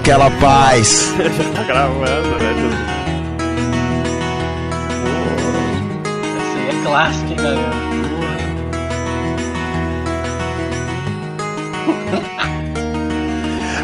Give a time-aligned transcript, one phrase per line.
[0.00, 1.14] aquela paz.
[1.18, 2.50] Já tá gravando, né?
[6.40, 7.90] Essa aí é clássica, hein, galera?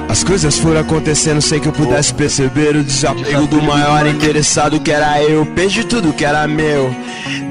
[0.09, 4.91] As coisas foram acontecendo sem que eu pudesse perceber o desapego do maior interessado que
[4.91, 5.45] era eu.
[5.45, 6.91] Perdi tudo que era meu.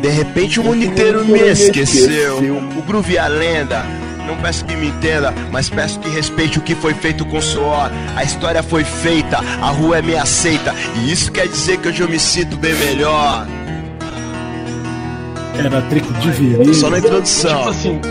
[0.01, 2.39] De repente o mundo inteiro me esqueceu.
[2.75, 4.04] O groove é a lenda.
[4.27, 7.89] Não peço que me entenda, mas peço que respeite o que foi feito com suor.
[8.15, 10.73] A história foi feita, a rua é me aceita.
[10.97, 13.45] E isso quer dizer que hoje eu me sinto bem melhor.
[15.57, 16.73] Era trico de virilha.
[16.73, 17.69] Só na Tipo introdução.
[17.69, 18.01] assim,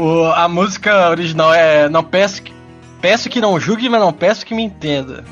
[0.00, 2.52] o- a música original é Não peço que,
[3.02, 5.24] peço que não julgue, mas não peço que me entenda.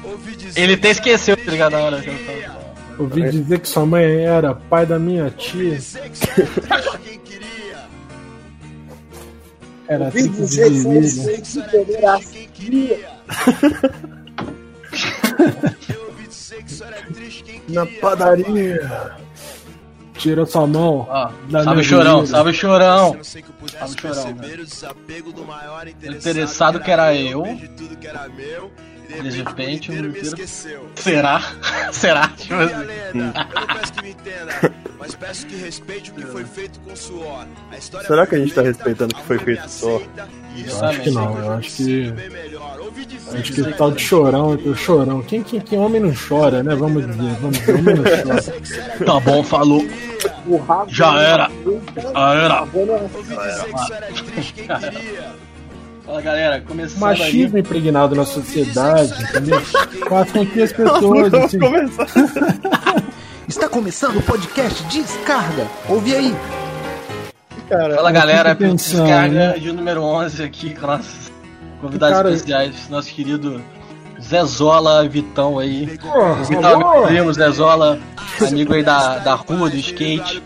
[0.56, 1.72] Ele até esqueceu, tá ligado?
[1.72, 2.54] Na hora que eu tava-
[2.96, 5.78] Ouvi dizer que sua mãe era pai da minha tia.
[9.88, 11.64] Era Ouvi de dizer que foi feito.
[17.68, 19.16] Na padaria.
[20.14, 21.06] Tira sua mão.
[21.50, 22.26] Da salve chorão, virilha.
[22.26, 23.18] salve chorão.
[23.22, 24.32] Salve chorão,
[24.64, 27.44] desapego do maior Interessado que era eu.
[29.04, 29.26] Perdi tudo que era meu.
[29.26, 30.88] E De repente, o mundo inteiro me esqueceu.
[30.96, 31.42] Será?
[31.92, 32.28] Será?
[32.28, 32.84] Tipo é assim.
[32.84, 33.48] lenda.
[33.54, 36.96] Eu não peço que me entenda, mas peço que respeite o que foi feito com
[36.96, 37.46] suor.
[37.70, 40.02] A história Será que a gente tá respeitando o que foi feito com suor?
[40.56, 42.14] Eu acho que não, eu acho que.
[43.38, 45.22] Acho que o tal de chorão, o chorão.
[45.22, 46.74] Quem, quem, quem homem não chora, né?
[46.74, 49.04] Vamos dizer, vamos dizer, homem não chora.
[49.04, 49.84] Tá bom, falou.
[50.88, 51.50] Já era.
[51.96, 52.68] Já era.
[53.74, 55.53] Isso era quem queria.
[56.04, 59.60] Fala galera, começando Machismo impregnado na sociedade, entendeu?
[60.08, 62.06] Faz com que as pessoas, Vamos assim, começar.
[63.48, 65.66] Está começando o podcast Descarga.
[65.88, 66.36] Ouve aí.
[67.68, 69.58] Cara, Fala galera, pensando, descarga né?
[69.58, 71.32] de número 11 aqui com nossos
[71.80, 73.62] convidados Cara- especiais, nosso querido
[74.20, 75.98] Zezola Vitão aí.
[75.98, 77.98] Porra, Vitão, meu primo, Zezola,
[78.46, 80.42] amigo aí da, da rua, do skate.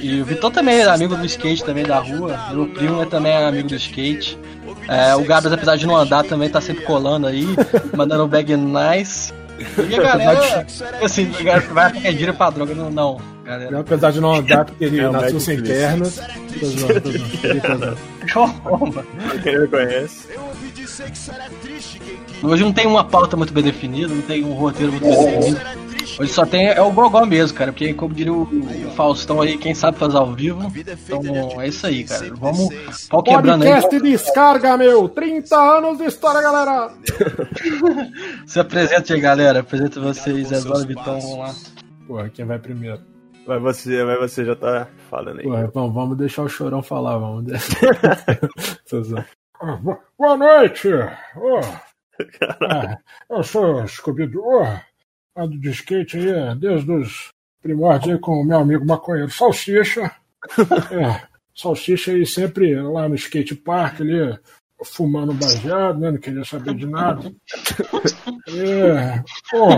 [0.00, 2.38] E o Vitão também é amigo do skate também da rua.
[2.50, 4.38] Meu primo é também amigo do skate.
[4.88, 7.46] É, o Gabs, apesar de não andar, também tá sempre colando aí,
[7.96, 9.32] mandando um bag nice.
[9.88, 10.66] E a galera,
[11.02, 11.30] assim,
[11.72, 13.80] vai dinheiro pra droga, não, não, galera.
[13.80, 16.20] Apesar de não andar, porque ele É, nasceu sem pernas.
[16.58, 17.10] Tô zoando,
[18.32, 19.06] zoando,
[19.42, 20.28] quem conhece.
[20.34, 22.46] Eu ouvi dizer que isso era triste quem queria.
[22.46, 25.86] Hoje não tem uma pauta muito bem definida, não tem um roteiro muito bem definido.
[26.18, 28.48] Hoje só tem é o gogó mesmo, cara, porque como diria o,
[28.94, 30.72] Faustão aí, quem sabe fazer ao vivo.
[31.08, 32.32] Então é isso aí, cara.
[32.34, 32.74] Vamos
[33.08, 33.70] pau quebrando aí.
[33.70, 35.08] Podcast descarga, meu!
[35.08, 36.92] 30 anos de história, galera!
[38.46, 39.60] Se apresenta aí, galera.
[39.60, 41.54] Apresenta vocês, Zé Vitão, vamos lá.
[42.06, 43.00] Porra, quem vai primeiro?
[43.46, 45.44] Vai você, vai você já tá falando aí.
[45.44, 47.44] Porra, vamos, vamos deixar o chorão falar, vamos.
[48.88, 49.24] Zoando.
[49.60, 50.88] Ah, bo- Boa noite!
[51.36, 51.60] Ô,
[52.68, 52.98] ah,
[53.30, 54.66] eu sou o Scooby-Doo, ô,
[55.40, 57.28] ando de skate aí, desde os
[57.62, 60.10] primórdios aí com o meu amigo maconheiro Salsicha.
[60.92, 64.38] É, Salsicha aí sempre lá no skate park ali,
[64.84, 66.10] fumando baseado, né?
[66.12, 67.22] Não queria saber de nada.
[68.48, 69.68] É, pô,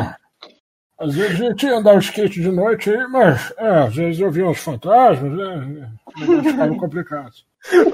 [0.98, 4.20] às vezes a gente ia andar o skate de noite aí, mas é, às vezes
[4.20, 5.90] eu via uns fantasmas, né?
[6.16, 7.32] O negócio ficava complicado.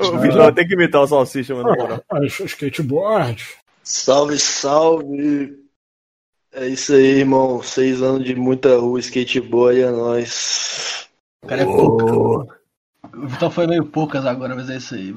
[0.01, 2.03] Ô, Vitão, tem que imitar o salsicha, mano.
[2.11, 3.45] Ah, é skateboard.
[3.83, 5.59] Salve, salve!
[6.55, 7.63] É isso aí, irmão.
[7.63, 11.09] Seis anos de muita rua, skateboard é nóis.
[11.43, 12.49] O cara é pouco.
[13.13, 15.15] O Vitão foi meio poucas agora, mas é isso aí.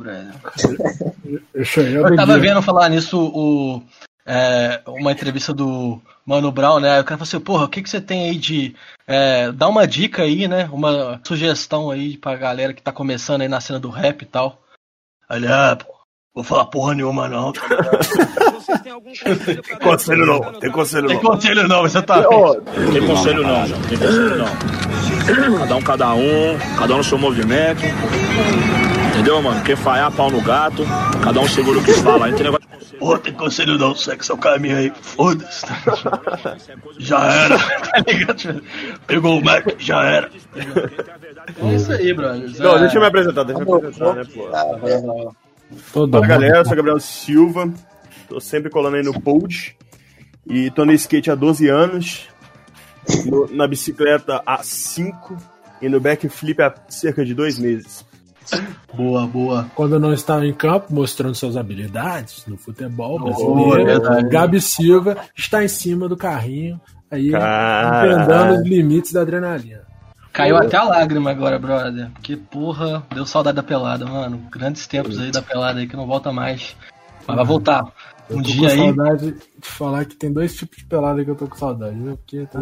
[1.56, 2.50] Isso aí é Eu tava dia.
[2.50, 3.82] vendo falar nisso o,
[4.28, 6.96] é, uma entrevista do Mano Brown, né?
[6.96, 8.76] Aí O cara falou assim, porra, o que, que você tem aí de.
[9.08, 10.70] É, dá uma dica aí, né?
[10.70, 14.62] Uma sugestão aí pra galera que tá começando aí na cena do rap e tal.
[15.30, 15.94] Aí ele, ah, pô,
[16.36, 17.54] vou falar porra nenhuma não.
[17.56, 17.62] tá
[18.84, 21.24] Tem conselho não, tem conselho Tem não.
[21.24, 22.22] conselho não, você tá.
[22.92, 23.82] Tem conselho não, João.
[23.84, 25.58] Tem conselho não.
[25.58, 27.82] Cada um, cada um, cada um no seu movimento.
[29.18, 29.64] Entendeu, mano?
[29.64, 30.84] Quem falhar, pau no gato.
[31.24, 32.28] Cada um segura o que fala.
[32.28, 33.00] Aí tem negócio de conselho.
[33.00, 35.66] Porra, tem conselho não, segue seu caminho aí, foda-se.
[37.00, 38.62] Já era, tá?
[39.08, 40.30] Pegou o Mac, já era.
[40.56, 42.50] É isso aí, brother.
[42.60, 45.36] Não, deixa eu me apresentar, deixa eu me apresentar, né, pô.
[45.92, 47.70] Todo Fala galera, eu sou Gabriel Silva,
[48.30, 49.76] tô sempre colando aí no Pod
[50.46, 52.28] e tô no skate há 12 anos,
[53.26, 55.36] no- na bicicleta há 5
[55.82, 58.06] e no backflip há cerca de 2 meses.
[58.94, 59.72] Boa, boa.
[59.76, 64.30] Quando não está em campo, mostrando suas habilidades no futebol Boa, brasileiro, verdade.
[64.30, 66.80] Gabi Silva está em cima do carrinho,
[67.12, 69.88] aí entendendo os limites da adrenalina.
[70.38, 72.12] Caiu até a lágrima agora, brother.
[72.12, 74.40] Porque, porra, deu saudade da pelada, mano.
[74.52, 76.76] Grandes tempos aí da pelada aí que não volta mais.
[77.26, 77.84] Mas vai voltar.
[78.30, 81.24] Eu Um tô dia com aí- saudade de falar que tem dois tipos de pelada
[81.24, 82.18] que eu tô com saudade, viu?
[82.18, 82.60] Porque tá...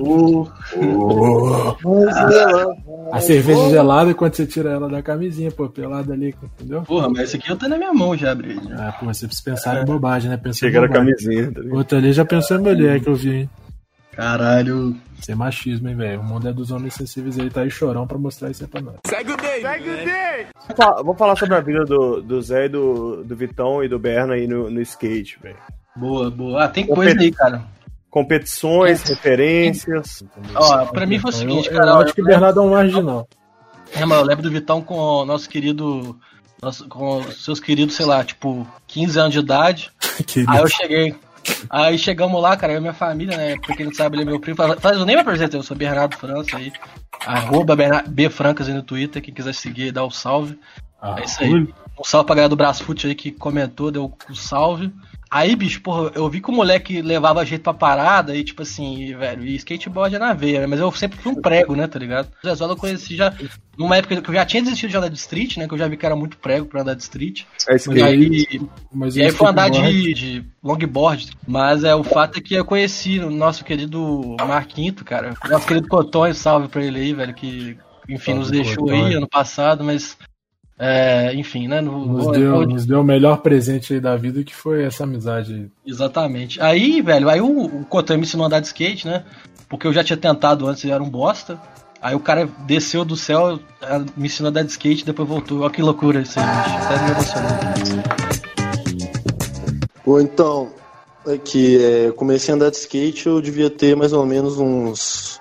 [3.11, 6.81] A cerveja gelada quando você tira ela da camisinha, pô, pelada ali, entendeu?
[6.83, 8.59] Porra, mas esse aqui eu tô na minha mão já, Brady.
[8.71, 10.37] É, pô, você precisa pensar em bobagem, né?
[10.37, 11.13] Pensar em Chega na bobagem.
[11.15, 11.51] camisinha.
[11.51, 11.61] Tá?
[11.75, 13.49] Outro ali já pensou em mulher que eu vi, hein?
[14.15, 14.95] Caralho.
[15.19, 16.19] Isso é machismo, hein, velho?
[16.19, 18.81] O mundo é dos homens sensíveis aí, tá aí chorão pra mostrar isso aí pra
[18.81, 18.95] nós.
[20.63, 23.87] Vamos falar- Vamos falar sobre a vida do, do Zé e do, do Vitão e
[23.87, 25.57] do Berno aí no, no skate, velho.
[25.95, 26.63] Boa, boa.
[26.65, 27.63] Ah, tem coisa aí, cara.
[28.09, 30.23] Competições, referências.
[30.55, 31.95] Ó, pra mim foi o Eu, seguinte, eu cara.
[31.97, 33.27] ó, acho que o Bernardo é um marginal.
[33.93, 36.17] É, mano, eu lembro do Vitão com o nosso querido.
[36.61, 39.91] Nosso, com os seus queridos, sei lá, tipo, 15 anos de idade.
[40.25, 40.51] Querido.
[40.51, 41.15] Aí eu cheguei.
[41.69, 43.55] Aí chegamos lá, cara, eu e minha família, né?
[43.65, 44.57] Pra quem não sabe, ele é meu primo.
[44.79, 46.71] Faz, eu nem me apresentei, eu sou Bernardo França aí.
[47.25, 50.59] Arroba Bernardo- B Francas aí no Twitter, quem quiser seguir, dá o salve.
[51.01, 51.53] Ah, É isso aí.
[51.53, 54.91] Um salve pra galera do Brasfoot aí que comentou, deu o salve.
[55.29, 59.15] Aí, bicho, porra, eu vi que o moleque levava jeito pra parada e, tipo assim,
[59.15, 60.67] velho, e skateboard é na veia, né?
[60.67, 62.29] mas eu sempre fui um prego, né, tá ligado?
[62.43, 63.33] O Zezola eu conheci já,
[63.77, 65.87] numa época que eu já tinha desistido de andar de street, né, que eu já
[65.87, 67.43] vi que era muito prego pra andar de street.
[67.67, 68.01] É skate.
[68.01, 68.61] Aí,
[68.93, 71.31] Mas e aí o foi andar de, de longboard.
[71.47, 75.33] Mas é o fato é que eu conheci o nosso querido Marquinto, cara.
[75.49, 79.05] Nosso querido Cotonho, salve pra ele aí, velho, que, enfim, Salve, nos deixou Cotonho.
[79.05, 80.17] aí ano passado, mas.
[80.77, 81.79] É, enfim, né?
[81.81, 84.83] No, Nos no- deu, no- nos deu o melhor presente aí da vida, que foi
[84.83, 85.67] essa amizade aí.
[85.85, 86.61] Exatamente.
[86.61, 89.23] Aí, velho, aí o, o Cotonho me ensinou a andar de skate, né?
[89.69, 91.59] Porque eu já tinha tentado antes e era um bosta.
[92.01, 93.59] Aí o cara desceu do céu,
[94.15, 95.61] me ensinou a andar de skate e depois voltou.
[95.61, 96.77] Olha que loucura isso aí, bicho.
[96.85, 98.55] Até me emocionou.
[100.05, 100.69] Ou então,
[101.27, 105.39] aqui, é, comecei a andar de skate, eu devia ter mais ou menos uns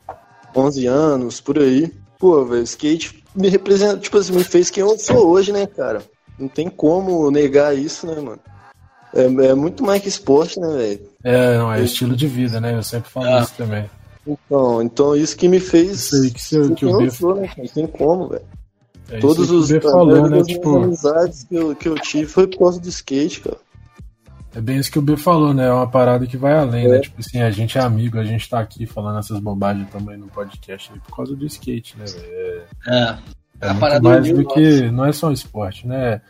[0.56, 1.92] 11 anos, por aí.
[2.18, 6.02] Pô, velho, skate me representa, tipo assim, me fez quem eu sou hoje, né, cara?
[6.38, 8.40] Não tem como negar isso, né, mano?
[9.14, 11.00] É, é muito mais que esporte, né, velho?
[11.22, 12.76] É, não, é estilo de vida, né?
[12.76, 13.40] Eu sempre falo Ah.
[13.40, 13.88] isso também.
[14.26, 17.34] Então, então isso que me fez Isso aí que, que o quem B, eu sou,
[17.34, 17.60] né, cara?
[17.62, 18.42] Não tem como, velho.
[19.10, 20.42] é Todos os falou, né?
[20.42, 23.58] Tipo, amizades que eu, que eu tive foi por causa do skate, cara.
[24.54, 25.66] É bem isso que o B falou, né?
[25.66, 27.00] É uma parada que vai além, né?
[27.00, 30.28] Tipo assim, a gente é amigo, a gente tá aqui falando essas bobagens também no
[30.28, 32.24] podcast por causa do skate, né, velho?
[32.24, 33.18] É, É.
[33.60, 34.90] é A muito parada mais do que.
[34.90, 36.20] Não é só um esporte, né?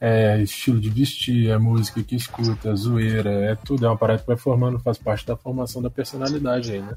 [0.00, 3.86] É estilo de vestir, é música que escuta, é zoeira, é tudo.
[3.86, 6.94] É uma parada que vai formando, faz parte da formação da personalidade aí, né?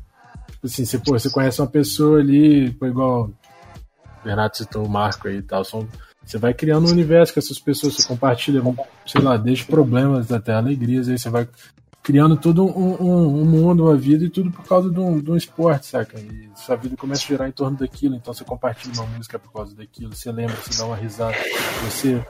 [0.51, 4.89] Tipo assim, você, pô, você conhece uma pessoa ali, pô, igual o Bernardo citou o
[4.89, 5.87] Marco aí e tal, são,
[6.25, 8.61] você vai criando um universo com essas pessoas, você compartilha,
[9.05, 11.47] sei lá, desde problemas até alegrias, aí você vai
[12.01, 15.31] criando todo um, um, um mundo, uma vida e tudo por causa de um, de
[15.31, 16.19] um esporte, saca?
[16.19, 19.51] E sua vida começa a girar em torno daquilo, então você compartilha uma música por
[19.51, 21.35] causa daquilo, você lembra, você dá uma risada,
[21.83, 22.23] você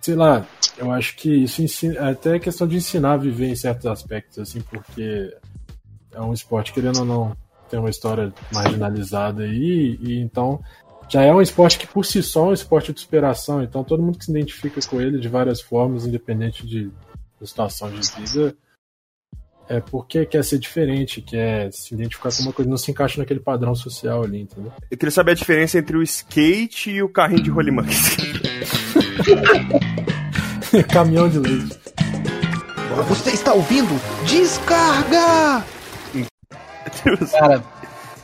[0.00, 0.46] sei lá,
[0.78, 4.38] eu acho que isso ensina, até é questão de ensinar a viver em certos aspectos,
[4.38, 5.32] assim, porque
[6.12, 7.36] é um esporte, querendo ou não,
[7.68, 10.60] tem uma história marginalizada aí, e então
[11.10, 14.02] já é um esporte que por si só é um esporte de superação, então todo
[14.02, 16.88] mundo que se identifica com ele de várias formas, independente de,
[17.40, 18.54] da situação de vida,
[19.68, 23.40] é porque quer ser diferente, quer se identificar com uma coisa, não se encaixa naquele
[23.40, 24.72] padrão social ali, entendeu?
[24.88, 27.84] Eu queria saber a diferença entre o skate e o carrinho de rolimã.
[30.92, 31.76] Caminhão de leite.
[33.08, 34.00] Você está ouvindo?
[34.26, 35.64] Descarga!
[37.32, 37.64] Cara,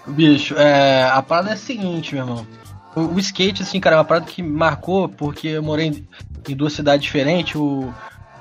[0.07, 2.47] bicho, é, a parada é a seguinte, meu irmão.
[2.97, 6.09] O, o skate, assim, cara, é uma parada que marcou porque eu morei em,
[6.49, 7.55] em duas cidades diferentes.
[7.55, 7.93] O,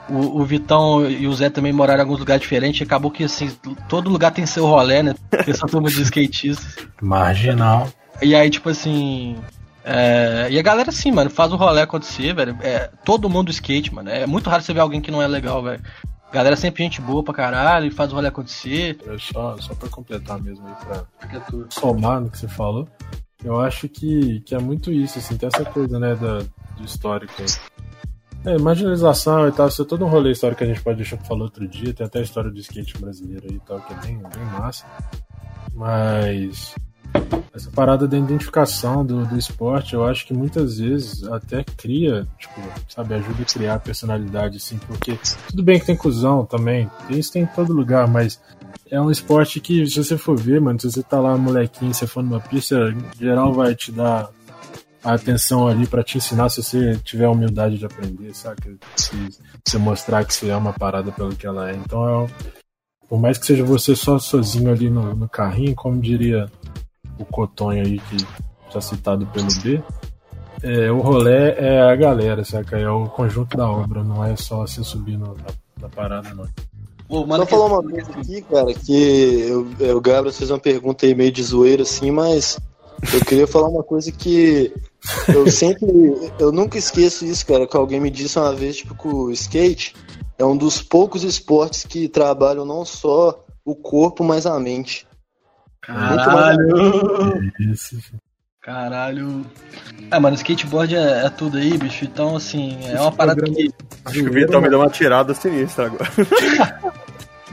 [0.09, 2.79] o, o Vitão e o Zé também moraram em alguns lugares diferentes.
[2.79, 3.51] e Acabou que, assim,
[3.89, 5.13] todo lugar tem seu rolê, né?
[5.45, 6.87] Essa turma de skatistas.
[7.01, 7.89] Marginal.
[8.21, 9.35] E aí, tipo assim.
[9.83, 12.57] é, e a galera, assim, mano, faz o rolê acontecer, velho.
[12.61, 14.09] É, todo mundo do skate, mano.
[14.09, 15.81] É muito raro você ver alguém que não é legal, velho.
[16.31, 18.97] Galera sempre gente boa pra caralho, e faz o rolê acontecer.
[19.05, 21.05] É Só, só pra completar mesmo aí, pra
[21.69, 22.87] somar no que você falou,
[23.45, 27.33] eu acho que, que é muito isso, assim, tem essa coisa, né, da, do histórico.
[28.43, 31.17] É, marginalização e tal, isso é todo um rolê histórico que a gente pode deixar
[31.17, 33.93] pra falar outro dia, tem até a história do skate brasileiro aí e tal, que
[33.93, 34.85] é bem, bem massa.
[35.73, 36.75] Mas
[37.53, 42.61] essa parada da identificação do, do esporte, eu acho que muitas vezes até cria, tipo,
[42.89, 47.43] sabe, ajuda a criar personalidade, assim, porque tudo bem que tem cuzão também, isso tem
[47.43, 48.41] em todo lugar, mas
[48.89, 52.05] é um esporte que, se você for ver, mano, se você tá lá molequinho, você
[52.05, 54.29] for numa pista, geral vai te dar
[55.03, 58.75] a atenção ali pra te ensinar se você tiver a humildade de aprender, saca?
[58.95, 59.29] Se
[59.63, 61.75] você mostrar que você é uma parada pelo que ela é.
[61.75, 62.27] Então, é,
[63.07, 66.49] por mais que seja você só sozinho ali no, no carrinho, como diria
[67.19, 68.17] o Cotonho aí, que
[68.73, 69.81] já citado pelo B,
[70.63, 72.77] é, o rolê é a galera, saca?
[72.77, 75.27] É o conjunto da obra, não é só você subir na
[75.77, 76.47] da parada, não.
[77.07, 80.59] Pô, Só mano, falar uma coisa aqui, cara, que eu, eu, o Gabriel fez uma
[80.59, 82.59] pergunta aí meio de zoeira, assim, mas
[83.13, 84.73] eu queria falar uma coisa que
[85.27, 85.85] eu sempre,
[86.39, 89.95] eu nunca esqueço isso, cara, que alguém me disse uma vez, tipo, que o skate
[90.37, 95.07] é um dos poucos esportes que trabalham não só o corpo, mas a mente.
[95.81, 97.51] Caralho!
[97.59, 97.97] Isso.
[98.65, 99.45] Caralho.
[100.09, 102.03] É, mano, skateboard é, é tudo aí, bicho.
[102.03, 103.71] Então, assim, é uma parada que.
[104.03, 106.09] Acho que o Vitor me deu uma tirada sinistra agora.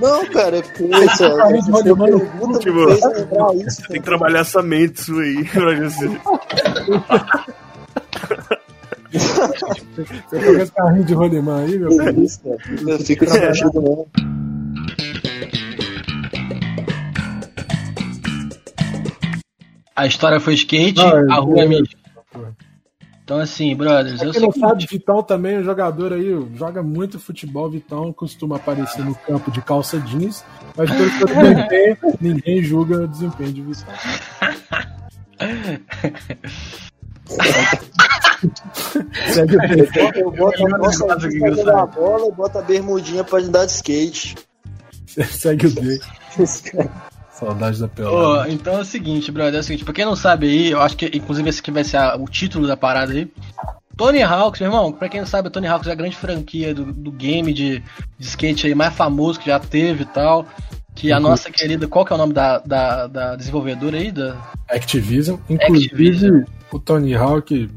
[0.01, 3.83] Não, cara, é porque essa sua pergunta Tipo, me fez lembrar isso.
[3.83, 6.09] Você tem que trabalhar essa mente sua aí pra você.
[9.13, 12.13] Você pegou esse carrinho de rolemã aí, meu cara.
[12.13, 12.57] Isso, cara.
[12.91, 14.09] Eu fico sentido mesmo.
[20.03, 21.97] A história foi skate, Não, a rua é mídia.
[23.23, 26.29] Então, assim, brothers, Pra eu quem sei não sabe, Vitão também é um jogador aí,
[26.57, 27.71] joga muito futebol.
[27.71, 30.45] Vitão costuma aparecer no campo de calça jeans,
[30.77, 33.95] mas pelo que eu desempenho, ninguém julga o desempenho de Vitão.
[39.33, 39.61] Segue o.
[40.19, 44.35] Eu boto a calça jogar bola e boto a bermudinha pra andar de skate.
[45.07, 46.01] Segue o D.
[47.47, 48.51] Saudade da pelada.
[48.51, 50.97] então é o seguinte, brother, é o seguinte, pra quem não sabe aí, eu acho
[50.97, 53.31] que inclusive esse aqui vai ser a- o título da parada aí.
[53.97, 56.85] Tony Hawks, meu irmão, pra quem não sabe, Tony Hawks é a grande franquia do,
[56.93, 57.83] do game de,
[58.19, 60.47] de skate aí mais famoso que já teve e tal.
[60.95, 64.11] Que a nossa querida, qual que é o nome da, da, da desenvolvedora aí?
[64.13, 64.37] Da...
[64.71, 65.39] Activision.
[65.49, 66.43] Inclusive, Activision.
[66.71, 67.71] o Tony Hawk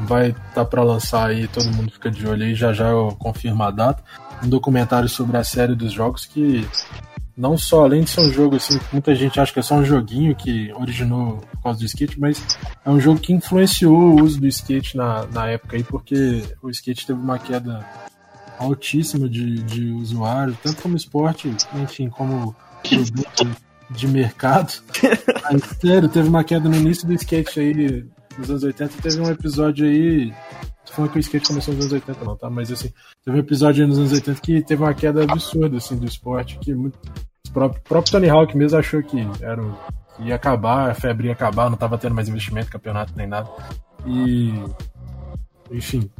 [0.00, 3.14] vai estar tá pra lançar aí, todo mundo fica de olho aí, já já eu
[3.18, 4.02] confirmo a data.
[4.42, 6.66] Um documentário sobre a série dos jogos que
[7.36, 9.84] não só, além de ser um jogo assim, muita gente acha que é só um
[9.84, 12.42] joguinho que originou por causa do skate, mas
[12.84, 16.70] é um jogo que influenciou o uso do skate na, na época aí, porque o
[16.70, 17.84] skate teve uma queda
[18.58, 22.54] altíssima de, de usuários, tanto como esporte, enfim, como
[22.88, 23.48] produto
[23.90, 24.72] de mercado.
[25.50, 28.06] Mas, sério, teve uma queda no início do skate aí,
[28.38, 30.32] nos anos 80, teve um episódio aí.
[30.94, 32.48] Falando que o skate começou nos anos 80, não, tá?
[32.48, 32.92] Mas assim,
[33.24, 36.74] teve um episódio nos anos 80 que teve uma queda absurda, assim, do esporte, que
[36.74, 36.98] muito,
[37.48, 39.76] o próprio, próprio Tony Hawk mesmo achou que era o,
[40.20, 43.50] ia acabar, a febre ia acabar, não tava tendo mais investimento, campeonato nem nada.
[44.06, 44.52] E.
[45.70, 46.10] Enfim,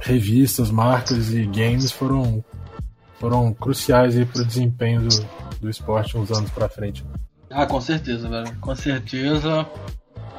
[0.00, 2.42] revistas, marcas e games foram,
[3.20, 5.28] foram cruciais aí pro desempenho do,
[5.60, 7.04] do esporte uns anos pra frente.
[7.50, 8.56] Ah, com certeza, velho.
[8.60, 9.66] Com certeza.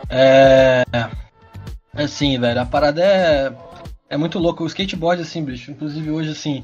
[0.10, 0.84] É.
[1.96, 3.52] Assim, velho, a parada é.
[4.10, 4.64] É muito louco.
[4.64, 5.72] O skateboard, assim, bicho.
[5.72, 6.64] Inclusive hoje, assim.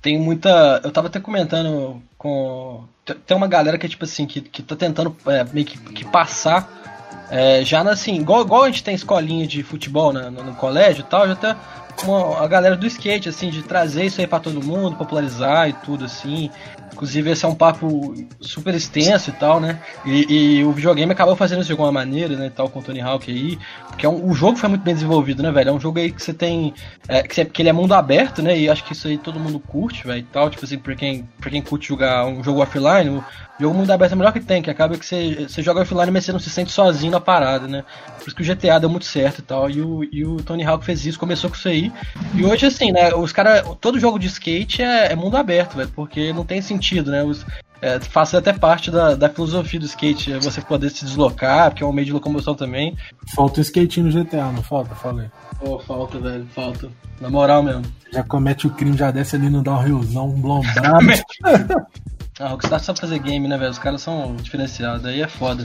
[0.00, 0.80] Tem muita.
[0.84, 2.84] Eu tava até comentando com.
[3.04, 5.78] Tem- Tem uma galera que é tipo assim, que, que tá tentando é, meio que,
[5.78, 6.68] que passar.
[7.30, 11.00] é, já assim, igual, igual a gente tem escolinha de futebol na- no, no colégio
[11.00, 11.56] e tal, já tá
[12.04, 15.72] uma, a galera do skate, assim, de trazer isso aí pra todo mundo, popularizar e
[15.72, 16.50] tudo, assim.
[16.92, 19.80] Inclusive, esse é um papo super extenso e tal, né?
[20.04, 22.50] E, e o videogame acabou fazendo isso de alguma maneira, né?
[22.54, 23.58] Tal com o Tony Hawk aí.
[23.88, 25.70] Porque é um- o jogo foi muito bem desenvolvido, né, velho?
[25.70, 26.72] É um jogo aí que você tem.
[27.08, 28.56] É, que, você- que ele é mundo aberto, né?
[28.58, 30.24] E acho que isso aí todo mundo curte, velho.
[30.32, 30.48] Tal.
[30.50, 33.24] Tipo assim, pra quem, pra quem curte jogar um jogo offline, o
[33.58, 36.10] jogo mundo aberto é o melhor que tem, que acaba que você, você joga offline,
[36.10, 37.84] mas você não se sente sozinho na parada, né?
[38.18, 39.68] Por isso que o GTA deu muito certo e tal.
[39.68, 41.92] E o, e o Tony Hawk fez isso, começou com isso aí.
[42.34, 43.12] E hoje, assim, né?
[43.14, 43.64] Os caras.
[43.80, 45.90] Todo jogo de skate é, é mundo aberto, velho.
[45.94, 47.22] Porque não tem sentido, né?
[47.22, 47.44] Os,
[47.80, 51.84] é, faz até parte da, da filosofia do skate, é você poder se deslocar, porque
[51.84, 52.96] é um meio de locomoção também.
[53.34, 54.94] Falta o skatinho no GTA, não falta?
[54.94, 55.26] Falei.
[55.58, 56.88] Pô, falta, velho, falta.
[57.20, 57.84] Na moral mesmo.
[58.12, 61.06] Já comete o crime, já desce ali no downhillzão, um lombrado.
[62.40, 63.70] Ah, o Rockstar sabe fazer game, né, velho?
[63.70, 65.64] Os caras são diferenciados, aí é foda.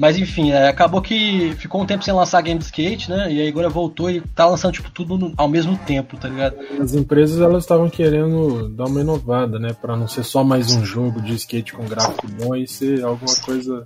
[0.00, 3.30] Mas enfim, é, acabou que ficou um tempo sem lançar game de skate, né?
[3.30, 6.56] E aí agora voltou e tá lançando, tipo, tudo no- ao mesmo tempo, tá ligado?
[6.80, 9.74] As empresas elas estavam querendo dar uma inovada, né?
[9.78, 13.36] Pra não ser só mais um jogo de skate com gráfico bom e ser alguma
[13.44, 13.84] coisa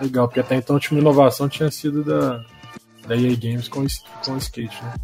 [0.00, 0.26] legal.
[0.28, 2.42] Porque até então a última inovação tinha sido da,
[3.06, 3.84] da EA Games com,
[4.24, 4.94] com skate, né?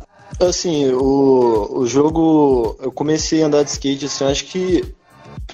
[0.40, 2.78] Assim, o, o jogo.
[2.80, 4.94] Eu comecei a andar de skate, assim, acho que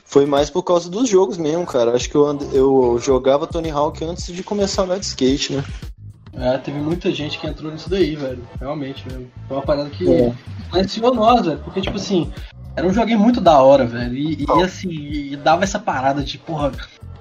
[0.05, 1.93] foi mais por causa dos jogos mesmo, cara.
[1.95, 5.53] Acho que eu, and- eu jogava Tony Hawk antes de começar a andar de skate,
[5.55, 5.65] né?
[6.39, 8.43] É, teve muita gente que entrou nisso daí, velho.
[8.61, 9.31] Realmente, velho.
[9.49, 10.33] Foi uma parada que É.
[10.67, 11.59] influenciou nós, velho.
[11.61, 12.31] Porque, tipo assim,
[12.77, 14.15] era um joguinho muito da hora, velho.
[14.15, 16.73] E, e, assim, e dava essa parada de, porra.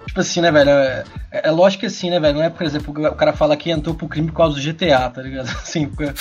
[0.05, 0.69] Tipo assim, né, velho?
[0.69, 2.35] É, é lógico que assim, né, velho?
[2.35, 5.09] Não é, por exemplo, o cara fala que entrou pro crime por causa do GTA,
[5.09, 5.47] tá ligado?
[5.63, 6.13] Assim, porque-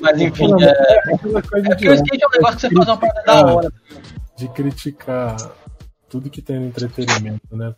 [0.00, 0.66] mas enfim, é.
[0.66, 1.16] é É
[1.62, 3.72] porque o skate é um negócio que você faz uma parada da hora.
[4.36, 5.36] de criticar
[6.14, 7.74] tudo que tem no entretenimento, né?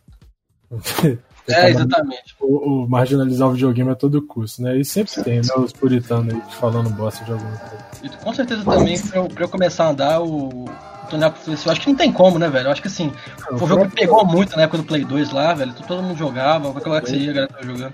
[1.49, 2.35] É, exatamente.
[2.41, 4.77] O, o, marginalizar o videogame a todo custo, né?
[4.77, 5.47] E sempre tem, né?
[5.55, 7.85] Os puritanos aí falando bosta de alguma coisa.
[8.03, 10.65] E com certeza também, pra eu, pra eu começar a andar, o,
[11.09, 12.67] Tony Hawk eu acho que não tem como, né, velho?
[12.67, 13.13] Eu acho que assim,
[13.47, 15.73] foi um jogo que pegou muito na época do Play 2 lá, velho.
[15.87, 17.93] Todo mundo jogava, qualquer hora que você ia, a galera tava jogando.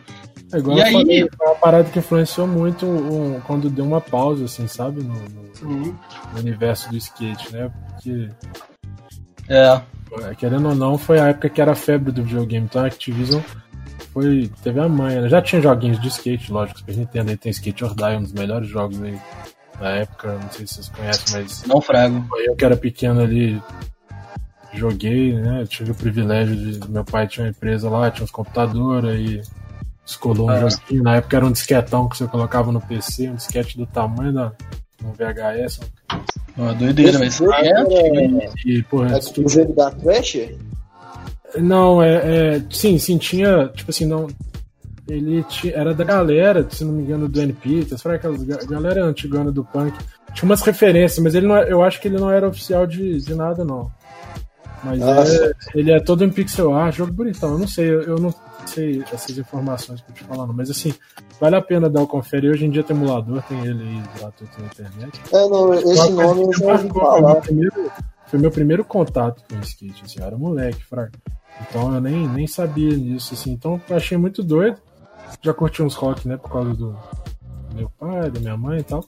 [0.52, 0.92] É igual e aí...
[0.94, 5.04] Falei, foi uma parada que influenciou muito um, quando deu uma pausa, assim, sabe?
[5.04, 5.94] No, no,
[6.34, 7.72] no universo do skate, né?
[7.92, 8.30] Porque.
[9.48, 9.80] É.
[10.38, 12.65] Querendo ou não, foi a época que era a febre do videogame.
[12.65, 13.41] Então a Activision
[14.13, 15.29] foi, teve a manha, né?
[15.29, 18.34] Já tinha joguinhos de skate, lógico, Super Nintendo aí tem Skate or Die, um dos
[18.34, 19.20] melhores jogos aí
[19.79, 21.63] da época, não sei se vocês conhecem, mas.
[21.65, 22.25] Não frago.
[22.38, 23.62] Eu que era pequeno ali,
[24.74, 25.65] joguei, né?
[25.65, 26.89] Tive o privilégio de.
[26.89, 29.41] Meu pai tinha uma empresa lá, tinha uns computadores, aí
[30.05, 30.70] descolou um ah.
[30.70, 31.03] joguinho.
[31.03, 34.51] Na época era um disquetão que você colocava no PC, um disquete do tamanho da
[35.04, 35.80] um VHS.
[36.58, 40.56] Uma doideira, mas é, é, e, porra, é tipo o jogo da Thrasher?
[41.58, 42.64] Não, é, é.
[42.70, 43.68] Sim, sim, tinha.
[43.70, 44.28] Tipo assim, não.
[45.08, 47.52] Ele tinha, era da galera, se não me engano, do N.
[47.54, 49.98] Peters, foi aquela galera antigona do punk.
[50.34, 53.20] Tinha umas referências, mas ele não, é, eu acho que ele não era oficial de,
[53.20, 53.92] de nada, não.
[54.84, 57.54] Mas é, ele é todo em pixel art, jogo bonitão.
[57.54, 58.34] Eu não sei, eu não
[58.66, 60.54] sei essas informações pra te falar, não.
[60.54, 60.94] Mas assim,
[61.40, 62.50] vale a pena dar o confere.
[62.50, 65.22] Hoje em dia tem emulador, tem ele aí gratuito na internet.
[65.32, 67.42] É, não, esse nome eu já ouvi falar.
[68.28, 71.13] Foi meu primeiro contato com o skate, assim, eu era moleque, fraco.
[71.62, 73.52] Então eu nem, nem sabia disso, assim.
[73.52, 74.78] Então eu achei muito doido.
[75.42, 76.38] Já curti uns rock, né?
[76.38, 76.98] Por causa do
[77.75, 79.06] meu pai, da minha mãe e tal.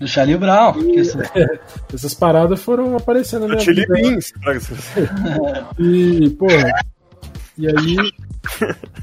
[0.00, 0.72] Do Charlie Brown.
[0.78, 0.98] E,
[1.94, 3.94] essas paradas foram aparecendo na minha Chili vida.
[3.94, 4.32] Beans.
[5.78, 6.46] e, pô,
[7.58, 7.96] e aí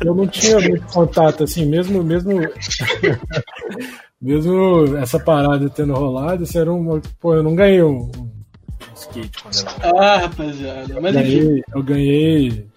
[0.04, 2.32] eu não tinha muito contato, assim, mesmo, mesmo,
[4.20, 8.32] mesmo essa parada tendo rolado, isso era um, pô, eu não ganhei um, um
[8.96, 10.00] skate quando era.
[10.02, 11.62] Ah, rapaziada, mas enfim.
[11.76, 12.68] Eu ganhei,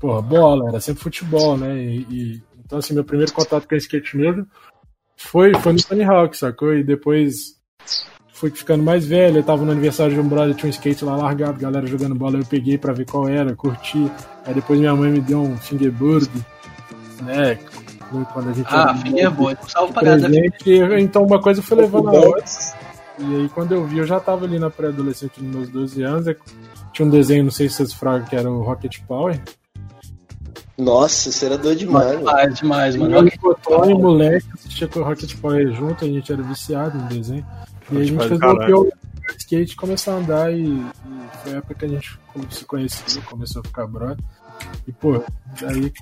[0.00, 1.80] porra, bola, era sempre futebol, né?
[1.80, 4.44] E, e, então, assim, meu primeiro contato com o skate mesmo
[5.20, 6.74] foi, foi no Tony Hawk, sacou?
[6.74, 7.54] E depois
[8.32, 11.14] fui ficando mais velho, eu tava no aniversário de um brother, tinha um skate lá
[11.14, 14.10] largado, galera jogando bola, eu peguei pra ver qual era, curti.
[14.46, 16.28] Aí depois minha mãe me deu um fingerboard,
[17.22, 17.58] né?
[18.32, 22.44] Quando a gente ah, fingerboard, salve pra Então uma coisa foi levando a outra.
[23.18, 26.36] E aí quando eu vi, eu já tava ali na pré-adolescente nos meus 12 anos,
[26.94, 29.38] tinha um desenho, não sei se vocês fragam, que era o Rocket Power.
[30.80, 32.18] Nossa, isso era doido demais.
[32.18, 33.16] Demais, demais, mano.
[33.18, 37.08] Eu e o moleque assistia com o Rocket Power junto, a gente era viciado no
[37.08, 37.46] desenho.
[37.92, 38.90] E a gente resolveu o
[39.36, 40.84] skate começar a andar e, e,
[41.42, 42.18] foi a época que a gente
[42.50, 44.24] se conheceu, começou a ficar brother.
[44.86, 45.22] E, pô,
[45.66, 45.92] aí,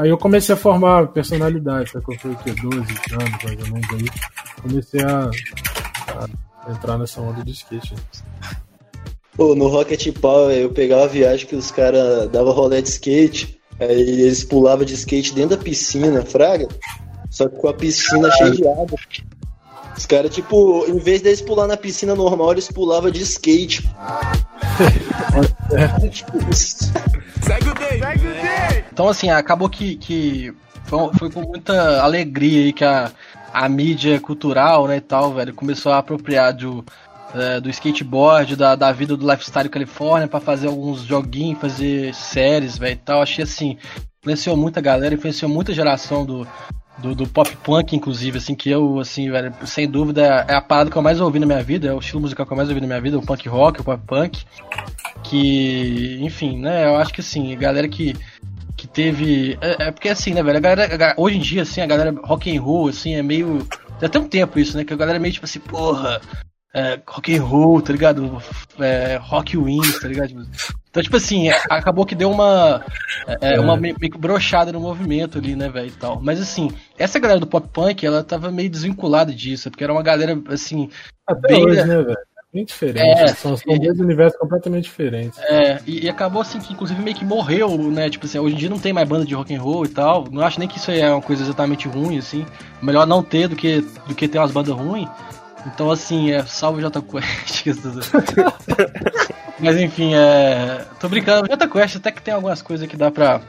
[0.00, 2.04] aí eu comecei a formar personalidade, sabe?
[2.08, 2.52] Eu fui o quê?
[2.52, 4.08] 12 anos, mais ou menos aí.
[4.60, 5.30] Comecei a,
[6.08, 7.94] a entrar nessa onda de skate.
[9.36, 13.58] Pô, no Rocket Power eu pegava a viagem que os caras davam rolê de skate,
[13.82, 16.68] aí eles pulavam de skate dentro da piscina, fraga.
[17.30, 18.98] Só que com a piscina cheia de água.
[19.96, 23.88] Os caras, tipo, em vez deles pular na piscina normal, eles pulavam de skate.
[27.42, 27.74] segue o.
[28.92, 30.52] Então, assim, acabou que, que
[31.18, 33.10] foi, com muita alegria aí que a,
[33.52, 36.84] a mídia cultural, né, e tal, velho, começou a apropriar do,
[37.34, 42.78] é, do skateboard, da, da vida do lifestyle Califórnia para fazer alguns joguinhos, fazer séries,
[42.78, 43.22] velho, tal.
[43.22, 43.76] Achei assim,
[44.20, 46.46] influenciou muita galera, influenciou muita geração do,
[46.98, 50.90] do, do, pop punk, inclusive, assim, que eu, assim, velho, sem dúvida, é a parada
[50.90, 52.80] que eu mais ouvi na minha vida, é o estilo musical que eu mais ouvi
[52.80, 54.44] na minha vida, o punk rock, o pop punk.
[55.24, 58.14] Que, enfim, né, eu acho que assim, galera que,
[58.76, 59.56] que teve.
[59.60, 62.54] É, é porque assim, né, velho, a galera, hoje em dia, assim, a galera rock
[62.54, 63.66] and roll, assim, é meio.
[64.00, 64.84] Já tem um tempo isso, né?
[64.84, 66.20] Que a galera é meio tipo assim, porra,
[66.74, 68.42] é, rock and roll, tá ligado?
[68.78, 70.32] É, rock wins, tá ligado?
[70.90, 72.84] Então, tipo assim, é, acabou que deu uma.
[73.40, 76.20] É, é, uma meio que brochada no movimento ali, né, velho e tal.
[76.22, 80.02] Mas assim, essa galera do pop punk, ela tava meio desvinculada disso, porque era uma
[80.02, 80.88] galera, assim.
[81.26, 82.18] Até bem, hoje, né, velho?
[82.52, 83.22] Bem diferente.
[83.22, 85.38] É, são, são dois universos completamente diferentes.
[85.40, 88.10] É, e, e, acabou assim que inclusive meio que morreu, né?
[88.10, 90.26] Tipo assim, hoje em dia não tem mais banda de rock and roll e tal.
[90.30, 92.44] Não acho nem que isso é uma coisa exatamente ruim, assim.
[92.82, 95.08] Melhor não ter do que, do que ter umas bandas ruins.
[95.66, 97.64] Então, assim, é salve J Quest.
[99.60, 100.84] Mas enfim, é.
[100.98, 101.48] Tô brincando.
[101.48, 103.40] J Quest até que tem algumas coisas que dá pra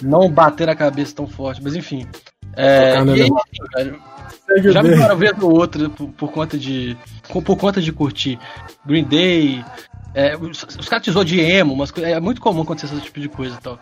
[0.00, 1.62] não bater a cabeça tão forte.
[1.62, 2.06] Mas enfim.
[2.56, 2.94] É.
[3.04, 3.30] E aí,
[3.74, 6.96] velho, já me uma vez ou outra por, por, conta de.
[7.28, 8.38] Por conta de curtir
[8.84, 9.64] Green Day,
[10.14, 13.20] É, os, os caras te zoam de emo, mas é muito comum acontecer esse tipo
[13.20, 13.78] de coisa e tal.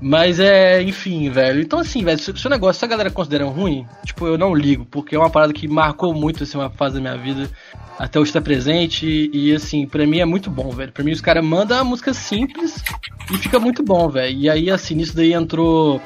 [0.00, 1.60] Mas é, enfim, velho.
[1.60, 4.86] Então, assim, velho, se, se o negócio, a galera considera ruim, tipo, eu não ligo,
[4.86, 7.50] porque é uma parada que marcou muito, assim, uma fase da minha vida.
[7.98, 9.06] Até hoje tá presente.
[9.06, 10.92] E, e assim, pra mim é muito bom, velho.
[10.92, 12.82] Pra mim os caras mandam a música simples
[13.30, 14.36] e fica muito bom, velho.
[14.36, 16.00] E aí, assim, nisso daí entrou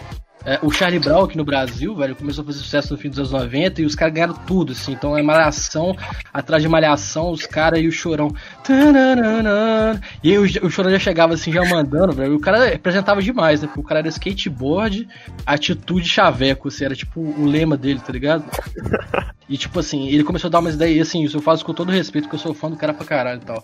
[0.44, 3.18] é, o Charlie Brown aqui no Brasil, velho, começou a fazer sucesso no fim dos
[3.18, 4.92] anos 90 e os caras ganharam tudo, assim.
[4.92, 5.96] Então é malhação
[6.32, 8.28] atrás de malhação, os caras e o chorão.
[8.62, 10.00] Tananana.
[10.22, 12.34] E aí o, o chorão já chegava assim, já mandando, velho.
[12.34, 13.68] E o cara representava demais, né?
[13.68, 15.08] Porque o cara era skateboard,
[15.46, 18.44] atitude chaveco, assim, era tipo o lema dele, tá ligado?
[19.48, 21.92] E tipo assim, ele começou a dar umas ideias, assim, isso eu faço com todo
[21.92, 23.62] respeito, porque eu sou fã do cara pra caralho e tal.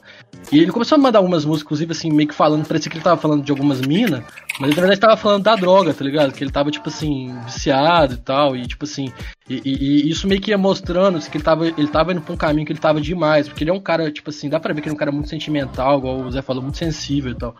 [0.53, 3.05] E ele começou a mandar algumas músicas, inclusive, assim, meio que falando, parecia que ele
[3.05, 4.23] tava falando de algumas minas,
[4.59, 6.33] mas ele na verdade tava falando da droga, tá ligado?
[6.33, 9.13] Que ele tava, tipo assim, viciado e tal, e tipo assim,
[9.49, 12.21] e, e, e isso meio que ia mostrando assim, que ele tava, ele tava indo
[12.21, 14.61] pra um caminho que ele tava demais, porque ele é um cara, tipo assim, dá
[14.61, 17.33] pra ver que ele é um cara muito sentimental, igual o Zé falou, muito sensível
[17.33, 17.55] e tal.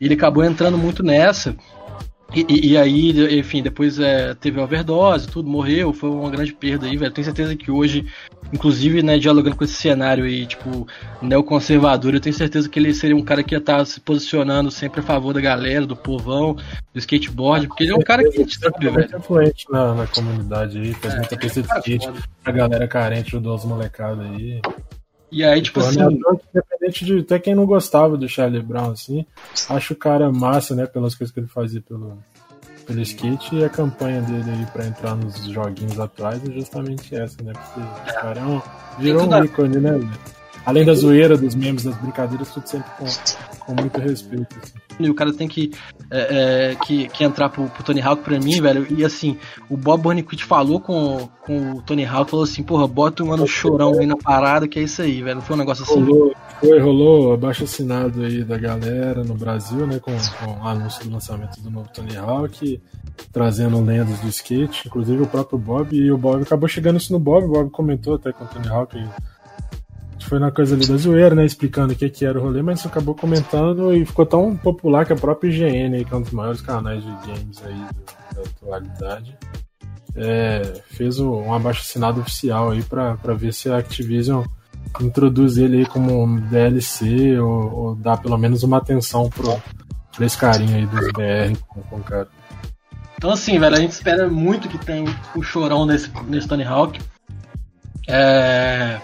[0.00, 1.56] E ele acabou entrando muito nessa.
[2.32, 6.96] E, e, aí, enfim, depois é, teve overdose, tudo, morreu, foi uma grande perda aí,
[6.96, 7.12] velho.
[7.12, 8.06] Tenho certeza que hoje,
[8.52, 10.86] inclusive, né, dialogando com esse cenário aí, tipo,
[11.20, 15.00] neoconservador, eu tenho certeza que ele seria um cara que ia estar se posicionando sempre
[15.00, 16.54] a favor da galera, do povão,
[16.94, 20.78] do skateboard, porque ele é um cara que sabe, é muito influente na, na comunidade
[20.78, 22.10] aí, faz é, muita pista de skate,
[22.44, 24.60] a galera carente ajudou os molecados aí.
[25.30, 26.20] E aí, tipo, tipo assim.
[26.52, 29.24] Independente de até quem não gostava do Charlie Brown, assim,
[29.68, 32.18] acho o cara massa, né, pelas coisas que ele fazia pelo,
[32.86, 37.42] pelo skate e a campanha dele aí pra entrar nos joguinhos atuais é justamente essa,
[37.42, 37.52] né?
[37.52, 38.60] Porque o cara é um,
[38.98, 40.00] virou um ícone, né?
[40.66, 43.06] Além da zoeira, dos memes, das brincadeiras, tudo sempre com,
[43.60, 44.56] com muito respeito.
[44.62, 44.89] Assim.
[45.06, 45.72] E o cara tem que,
[46.10, 48.86] é, é, que, que entrar pro, pro, Tony Hawk pra mim, velho.
[48.90, 49.36] E assim,
[49.68, 53.46] o Bob Burnquist falou com, com o Tony Hawk, falou assim, porra, bota um ano
[53.46, 55.36] chorão aí na parada, que é isso aí, velho.
[55.36, 56.02] Não foi um negócio assim.
[56.02, 59.98] Rolou, foi, rolou abaixo assinado aí da galera no Brasil, né?
[59.98, 62.80] Com, com o anúncio do lançamento do novo Tony Hawk,
[63.32, 65.96] trazendo lendas do skate, inclusive o próprio Bob.
[65.96, 68.68] E o Bob acabou chegando isso no Bob, o Bob comentou até com o Tony
[68.68, 68.98] Hawk
[70.30, 71.44] foi na coisa ali da zoeira, né?
[71.44, 75.12] Explicando o que, que era o rolê, mas acabou comentando e ficou tão popular que
[75.12, 77.84] a própria IGN, aí, que é um dos maiores canais de games aí
[78.36, 79.36] da, atualidade,
[80.14, 84.44] é, fez um abaixo assinado oficial aí pra ver se a Activision
[85.00, 89.60] introduz ele aí como um DLC ou, ou dá pelo menos uma atenção pro,
[90.16, 92.28] pra esse carinha aí dos BR com, com o cara.
[93.16, 97.00] Então assim, velho, a gente espera muito que tenha o chorão nesse, nesse Tony Hawk.
[98.08, 99.00] É,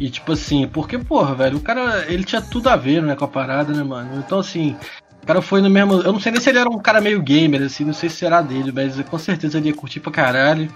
[0.00, 3.26] e tipo assim, porque, porra, velho, o cara, ele tinha tudo a ver, né, com
[3.26, 4.10] a parada, né, mano?
[4.16, 4.74] Então, assim,
[5.22, 6.00] o cara foi no mesmo.
[6.00, 8.16] Eu não sei nem se ele era um cara meio gamer, assim, não sei se
[8.16, 10.72] será dele, mas com certeza ele ia curtir pra caralho.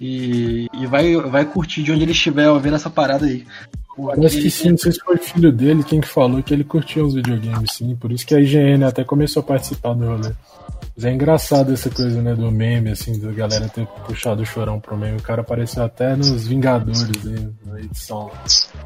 [0.00, 3.44] E, e vai, vai curtir de onde ele estiver ouvindo essa parada aí.
[3.96, 7.04] Parece que sim, não sei se foi filho dele quem que falou que ele curtia
[7.04, 7.96] os videogames, sim.
[7.96, 10.30] Por isso que a IGN até começou a participar do rolê.
[10.96, 14.78] Mas é engraçado essa coisa, né, do meme, assim, da galera ter puxado o chorão
[14.78, 15.18] pro meme.
[15.18, 18.30] O cara apareceu até nos Vingadores, né, na edição.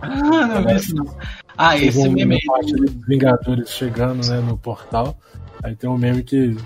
[0.01, 1.17] Ah, não, não, não.
[1.57, 2.41] Ah, esse meme aí.
[2.47, 5.19] Parte dos Vingadores chegando, né, no portal.
[5.63, 6.57] Aí tem um meme que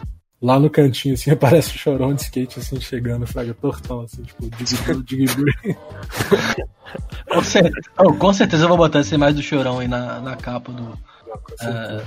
[0.43, 4.49] lá no cantinho, assim, aparece o chorão de skate, assim, chegando, fraga tortão, assim, tipo,
[5.05, 5.47] Digibur.
[7.29, 10.37] com, certeza, oh, com certeza eu vou botar essa imagem do chorão aí na, na
[10.37, 10.83] capa do.
[10.83, 12.03] Uh,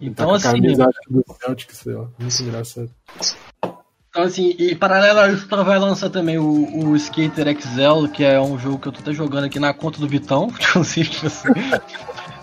[0.00, 0.60] então, tá assim.
[0.60, 2.08] do Celtic, sei lá.
[2.18, 2.90] Muito engraçado.
[4.10, 8.40] Então, assim, e paralelo a isso, vai lançar também o, o Skater XL, que é
[8.40, 10.48] um jogo que eu tô até jogando aqui na conta do Vitão.
[10.58, 11.02] Tipo assim.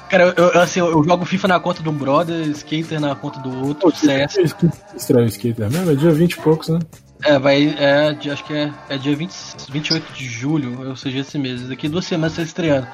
[0.09, 3.65] Cara, eu, assim, eu jogo FIFA na conta de um brother, Skater na conta do
[3.65, 4.37] outro, Pô, CS.
[4.95, 5.91] Estranho o Skater mesmo?
[5.91, 6.79] É dia 20 e poucos, né?
[7.23, 7.75] É, vai.
[7.77, 9.33] É, acho que é, é dia 20,
[9.69, 11.67] 28 de julho, ou seja, esse mês.
[11.67, 12.87] Daqui duas semanas tá estreando.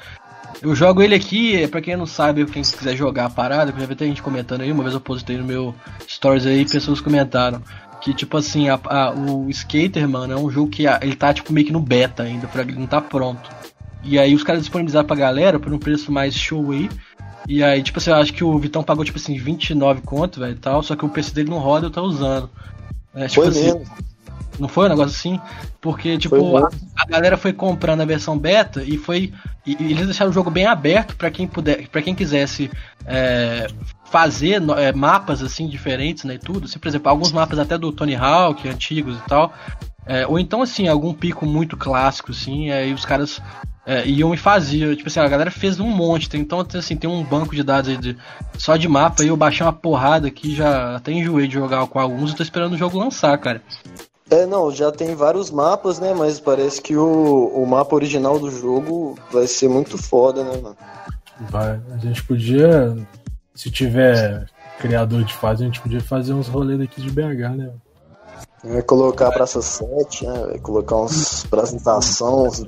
[0.60, 3.92] Eu jogo ele aqui, pra quem não sabe, quem quiser jogar a parada, já vi
[3.92, 5.74] até gente comentando aí, uma vez eu postei no meu
[6.08, 7.60] stories aí, pessoas comentaram.
[8.00, 11.32] Que, tipo assim, a, a, o Skater, mano, é um jogo que a, ele tá,
[11.32, 13.48] tipo, meio que no beta ainda, pra ele não tá pronto.
[14.04, 16.90] E aí os caras disponibilizaram pra galera por um preço mais show aí.
[17.48, 20.52] E aí, tipo assim, eu acho que o Vitão pagou, tipo assim, 29 conto, velho,
[20.52, 22.50] e tal, só que o PC dele não roda e eu tô usando.
[23.14, 23.84] É, tipo Foi assim, mesmo.
[24.58, 25.40] Não foi um negócio assim?
[25.80, 29.32] Porque, tipo, a, a, galera foi comprando a versão beta e foi.
[29.66, 32.70] E, e eles deixaram o jogo bem aberto para quem puder, para quem quisesse
[33.06, 33.68] é,
[34.04, 36.34] fazer é, mapas assim diferentes, né?
[36.34, 36.66] E tudo.
[36.66, 39.52] Assim, por exemplo, alguns mapas até do Tony Hawk, antigos e tal.
[40.04, 43.40] É, ou então, assim, algum pico muito clássico, assim, aí os caras
[43.86, 44.94] é, iam e faziam.
[44.94, 46.28] Tipo assim, a galera fez um monte.
[46.36, 48.16] Então, assim, tem um banco de dados aí de,
[48.58, 49.22] só de mapa.
[49.22, 52.42] Aí eu baixei uma porrada aqui, já até enjoei de jogar com alguns e tô
[52.42, 53.62] esperando o jogo lançar, cara.
[54.32, 56.14] É, não, já tem vários mapas, né?
[56.14, 60.76] Mas parece que o, o mapa original do jogo vai ser muito foda, né, mano?
[61.50, 61.78] Vai.
[61.92, 62.96] A gente podia,
[63.54, 64.46] se tiver
[64.78, 67.70] criador de fase, a gente podia fazer uns rolês daqui de BH, né?
[68.64, 70.46] Vai colocar a Praça 7, né?
[70.46, 72.64] Vai colocar uns apresentação, uns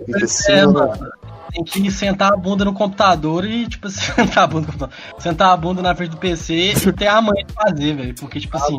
[0.48, 1.12] É, mano.
[1.54, 4.94] Tem que sentar a bunda no computador e, tipo, sentar a bunda no computador.
[5.18, 8.14] Sentar a bunda na frente do PC e ter a manha de fazer, velho.
[8.16, 8.78] Porque, tipo assim,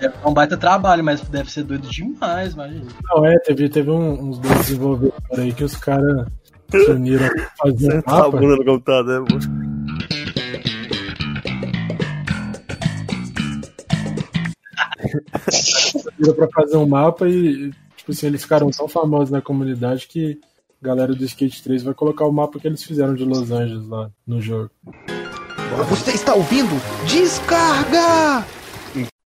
[0.00, 2.86] é um baita trabalho, mas deve ser doido demais, imagina.
[3.10, 6.26] Não, é, teve, teve um- uns dois desenvolvedores aí que os caras
[6.70, 8.30] se uniram pra fazer um Sentar a mapa.
[8.38, 9.38] bunda no computador, é bom.
[16.36, 20.53] Pra fazer um mapa e, tipo assim, eles ficaram tão famosos na comunidade que a
[20.84, 24.10] galera do Skate 3 vai colocar o mapa que eles fizeram de Los Angeles lá
[24.26, 24.70] no jogo.
[25.88, 26.70] Você está ouvindo?
[27.08, 28.44] Descarga!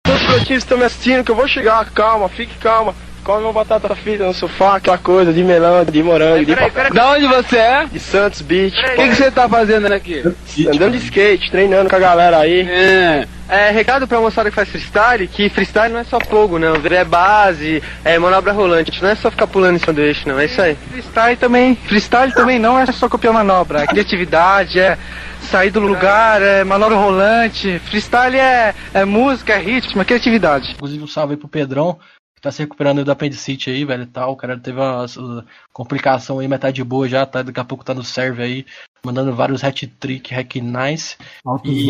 [0.07, 2.95] Os estão me assistindo que eu vou chegar, calma, fique calma.
[3.25, 6.91] Come uma batata frita no sofá, aquela coisa de melão, de morango, de papai.
[6.91, 7.87] Da onde você é?
[7.87, 8.77] De Santos Beach.
[8.79, 10.23] O que, que você tá fazendo aqui?
[10.69, 12.69] Andando de skate, treinando com a galera aí.
[12.69, 16.75] É, é, recado pra moçada que faz freestyle, que freestyle não é só fogo, não.
[16.77, 20.39] É base, é manobra rolante, não é só ficar pulando em cima do eixo, não.
[20.39, 20.77] É isso aí.
[20.91, 24.99] Freestyle também, freestyle também não é só copiar manobra, é criatividade, é
[25.45, 27.79] sair do lugar, é manobra rolante.
[27.81, 30.73] Freestyle é, é música, é ritmo, é criatividade.
[30.73, 31.99] Inclusive, um salve aí pro Pedrão,
[32.45, 34.33] tá se recuperando aí do apendicite aí, velho, e tal.
[34.33, 37.43] O cara teve uma uh, complicação aí, metade boa já, tá?
[37.43, 38.67] Daqui a pouco tá no serve aí,
[39.03, 41.17] mandando vários hat-trick, hack nice.
[41.45, 41.87] Altos E-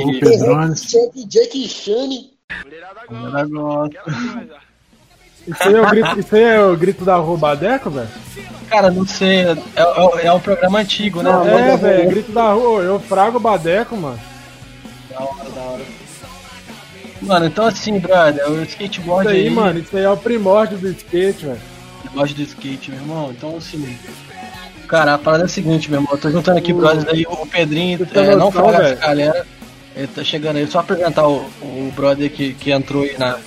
[1.69, 2.33] Chane.
[3.11, 4.01] Galera gosta.
[5.47, 8.09] Isso aí é o grito, isso aí é o grito da rua Badeco, velho?
[8.71, 11.31] Cara, não sei, é, é, é um programa antigo, né?
[11.31, 12.83] É, velho, é grito da rua.
[12.83, 14.19] Eu frago o Badeco, mano.
[17.25, 20.79] Mano, então assim, brother, o skateboard Isso aí, aí, mano, isso aí é o primórdio
[20.79, 21.61] do skate, velho.
[22.13, 23.31] gosto do skate, meu irmão.
[23.31, 23.99] Então, assim.
[24.87, 26.13] Cara, a parada é a seguinte, meu irmão.
[26.15, 29.47] Eu tô juntando aqui brothers aí, o Pedrinho, tem é, não falar essa galera.
[29.97, 33.39] Ele tá chegando aí, só apresentar o, o brother que, que entrou aí na,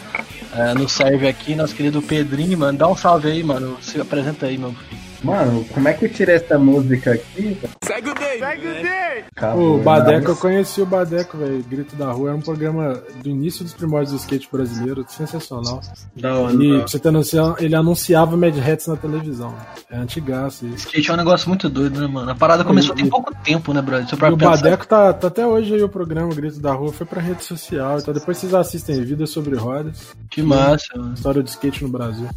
[0.56, 2.78] é, no serve aqui, nosso querido Pedrinho, mano.
[2.78, 3.78] Dá um salve aí, mano.
[3.82, 5.07] Se apresenta aí, meu filho.
[5.24, 7.58] Mano, como é que eu tirei essa música aqui?
[7.84, 8.40] Segue o day!
[8.40, 9.24] Segue o day!
[9.56, 11.64] O Badeco, eu conheci o Badeco, velho.
[11.68, 15.82] Grito da Rua é um programa do início dos primórdios do skate brasileiro, sensacional.
[16.16, 19.54] Da hora, E pra você ter noção, ele anunciava Mad Hats na televisão.
[19.90, 20.88] É antigaço isso.
[20.88, 22.30] Skate é um negócio muito doido, né, mano?
[22.32, 24.08] A parada começou tem pouco tempo, né, brother?
[24.08, 26.34] Se eu E parar o pra pensar- Badeco tá, tá até hoje aí o programa
[26.34, 28.00] Grito da Rua, foi pra rede social.
[28.00, 30.16] Então depois vocês assistem Vida sobre Rodas.
[30.30, 31.14] Que massa, mano.
[31.14, 32.28] História do skate no Brasil.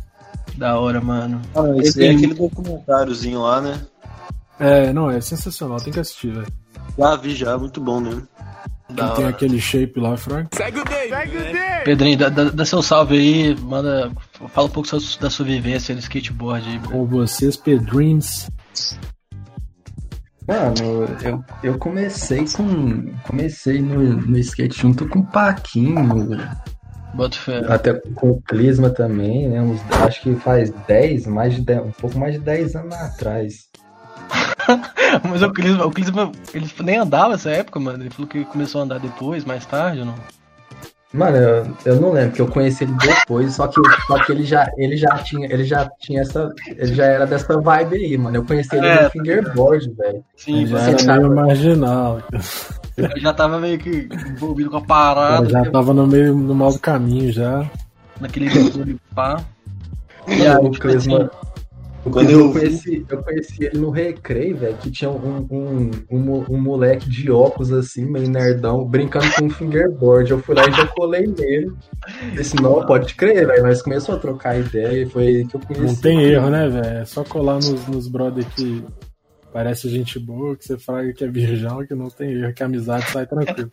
[0.56, 1.40] Da hora, mano.
[1.54, 3.80] Ah, esse é aquele documentáriozinho lá, né?
[4.58, 6.46] É, não, é sensacional, tem que assistir, velho.
[6.98, 8.26] Já vi já, muito bom mesmo.
[8.90, 9.34] Da Quem tem hora.
[9.34, 10.54] aquele shape lá, Frank.
[10.54, 11.08] Segue o day!
[11.08, 11.84] Segue o day!
[11.84, 14.10] Pedrinho, dá, dá- dá seu salve aí, manda.
[14.48, 14.88] Fala um pouco
[15.20, 16.78] da sua- vivência no skateboard aí.
[16.80, 18.50] Com vocês, Pedreams.
[20.46, 23.12] Mano, eu, eu comecei com.
[23.26, 25.94] Comecei no, no skate junto com o Paquinho.
[27.68, 29.60] Até com o Clisma também, né?
[29.60, 33.68] Uns, acho que faz 10, mais de 10, um pouco mais de 10 anos atrás.
[35.28, 38.02] Mas o Clisma, o Clisma, ele nem andava nessa época, mano.
[38.02, 40.14] Ele falou que começou a andar depois, mais tarde, não?
[41.12, 44.44] Mano, eu, eu não lembro, que eu conheci ele depois, só que, só que ele,
[44.44, 46.52] já, ele já tinha, ele já tinha essa.
[46.68, 48.36] Ele já era dessa vibe aí, mano.
[48.36, 49.02] Eu conheci ele É.
[49.04, 50.24] no fingerboard, velho.
[50.36, 52.22] Sim, Já você era meio marginal.
[52.96, 56.70] ele já tava meio que envolvido com a parada, já tava no meio no mau
[56.72, 57.68] do caminho já.
[58.20, 59.40] naquele bagulho pá.
[60.28, 61.30] E Mano, aí, tipo assim, Clisma.
[62.02, 66.44] Quando eu eu, conheci, eu conheci ele no recreio, velho, que tinha um, um, um,
[66.48, 70.30] um moleque de óculos assim, meio nerdão, brincando com um fingerboard.
[70.30, 71.72] Eu fui lá e já colei nele.
[72.32, 73.62] Disse, não, pode crer, velho.
[73.62, 75.86] Nós começamos a trocar ideia e foi aí que eu conheci.
[75.86, 76.98] Não tem erro, né, velho?
[76.98, 78.82] É só colar nos, nos brother que
[79.52, 82.66] parece gente boa, que você fraga que é virgão, que não tem erro, que a
[82.66, 83.70] amizade sai tranquilo.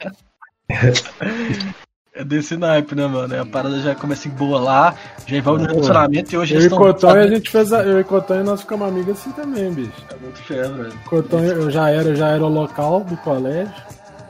[2.17, 3.39] é desse naipe, né, mano?
[3.41, 6.63] A parada já começa a embolar, já envolve no Pô, relacionamento e hoje Eu eles
[6.65, 6.79] e estão.
[6.79, 7.71] Cotonho, a gente fez.
[7.73, 9.91] A, eu e Cotonho, nós ficamos amigos assim também, bicho.
[10.11, 10.93] É muito feio, velho.
[11.05, 13.73] Cotonho, eu já era, eu já era o local do colégio.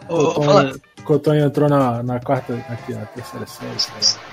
[0.09, 0.33] Ô,
[1.03, 4.27] Cotonho, entrou na, na quarta, aqui, na terceira série, cara.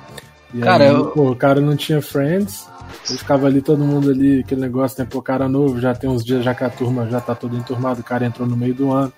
[0.55, 2.69] E Cara, aí, eu- pô, o cara não tinha friends.
[3.09, 6.25] Ele ficava ali, todo mundo ali, aquele negócio, tem pô, cara novo, já tem uns
[6.25, 8.93] dias já que a turma já tá toda enturmada, o cara entrou no meio do
[8.93, 9.13] ano.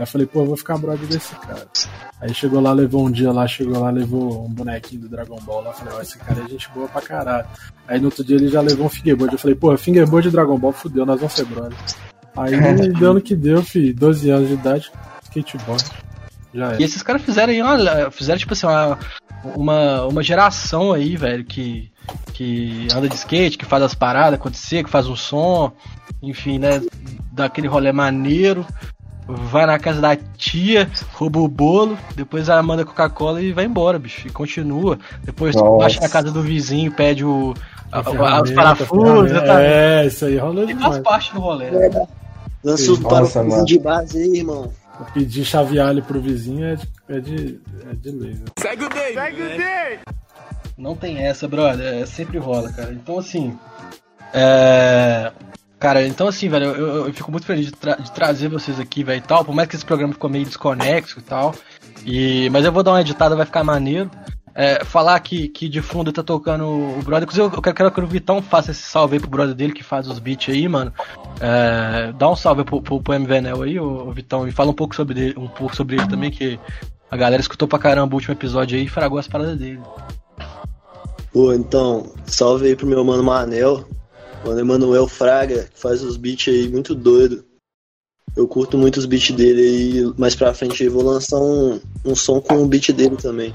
[0.00, 1.68] Aí eu falei, pô, eu vou ficar brother desse cara.
[2.22, 5.62] Aí chegou lá, levou um dia lá, chegou lá, levou um bonequinho do Dragon Ball
[5.62, 5.74] lá.
[5.74, 7.46] Falei, ó, esse cara é gente boa pra caralho.
[7.86, 9.34] Aí no outro dia ele já levou um fingerboard.
[9.34, 11.76] Eu falei, pô, fingerboard de Dragon Ball, fudeu, nós vamos ser brother.
[12.34, 12.56] Aí
[12.98, 14.90] deu no que deu, fi, 12 anos de idade,
[15.24, 15.84] skateboard.
[16.54, 16.86] Já E é.
[16.86, 18.10] esses caras fizeram aí uma.
[18.10, 18.98] Fizeram, tipo assim, uma,
[19.54, 21.92] uma, uma geração aí, velho, que,
[22.32, 25.70] que anda de skate, que faz as paradas acontecer, que faz um som,
[26.22, 26.80] enfim, né?
[27.30, 28.64] Dá aquele rolê maneiro.
[29.26, 33.98] Vai na casa da tia, rouba o bolo, depois ela manda Coca-Cola e vai embora,
[33.98, 34.26] bicho.
[34.26, 34.98] E continua.
[35.22, 35.78] Depois Nossa.
[35.78, 37.54] baixa na casa do vizinho, pede o.
[37.92, 39.32] a- a- os parafusos.
[39.32, 40.98] É, isso aí rola E faz demais.
[40.98, 41.70] parte do rolê.
[41.70, 42.06] né?
[42.62, 43.64] Lança parafusos mano.
[43.64, 44.70] de base aí, irmão.
[45.14, 48.34] Pedir chavealho pro vizinho é de, é de, é de lei.
[48.34, 48.40] né?
[48.58, 49.14] Segue o day.
[49.14, 49.98] Segue o day.
[50.76, 52.02] Não tem essa, brother.
[52.02, 52.92] É, sempre rola, cara.
[52.92, 53.56] Então, assim.
[54.34, 55.32] É.
[55.80, 58.78] Cara, então assim, velho, eu, eu- eu fico muito feliz de, tra- de trazer vocês
[58.78, 59.44] aqui, velho, e tal.
[59.44, 61.54] Por mais que esse programa ficou meio desconexo e tal.
[62.04, 64.10] E, mas eu vou dar uma editada, vai ficar maneiro.
[64.54, 67.22] É, falar que, que de fundo tá tocando o brother.
[67.22, 69.82] Inclusive, eu quero, quero que o Vitão faça esse salve aí pro brother dele que
[69.82, 70.92] faz os beats aí, mano.
[71.40, 74.94] É, dá um salve pro, pro, pro MVNel aí, ô Vitão, e fala um pouco
[74.94, 76.58] sobre ele, um pouco sobre ele também, que
[77.10, 79.80] a galera escutou pra caramba o último episódio aí e fragou as paradas dele.
[81.32, 83.88] Pô, então, salve aí pro meu mano Manel,
[84.44, 87.44] mano Emanuel Fraga, que faz os beats aí muito doido.
[88.36, 92.14] Eu curto muito os beats dele aí, mais pra frente aí vou lançar um, um
[92.14, 93.54] som com o beat dele também.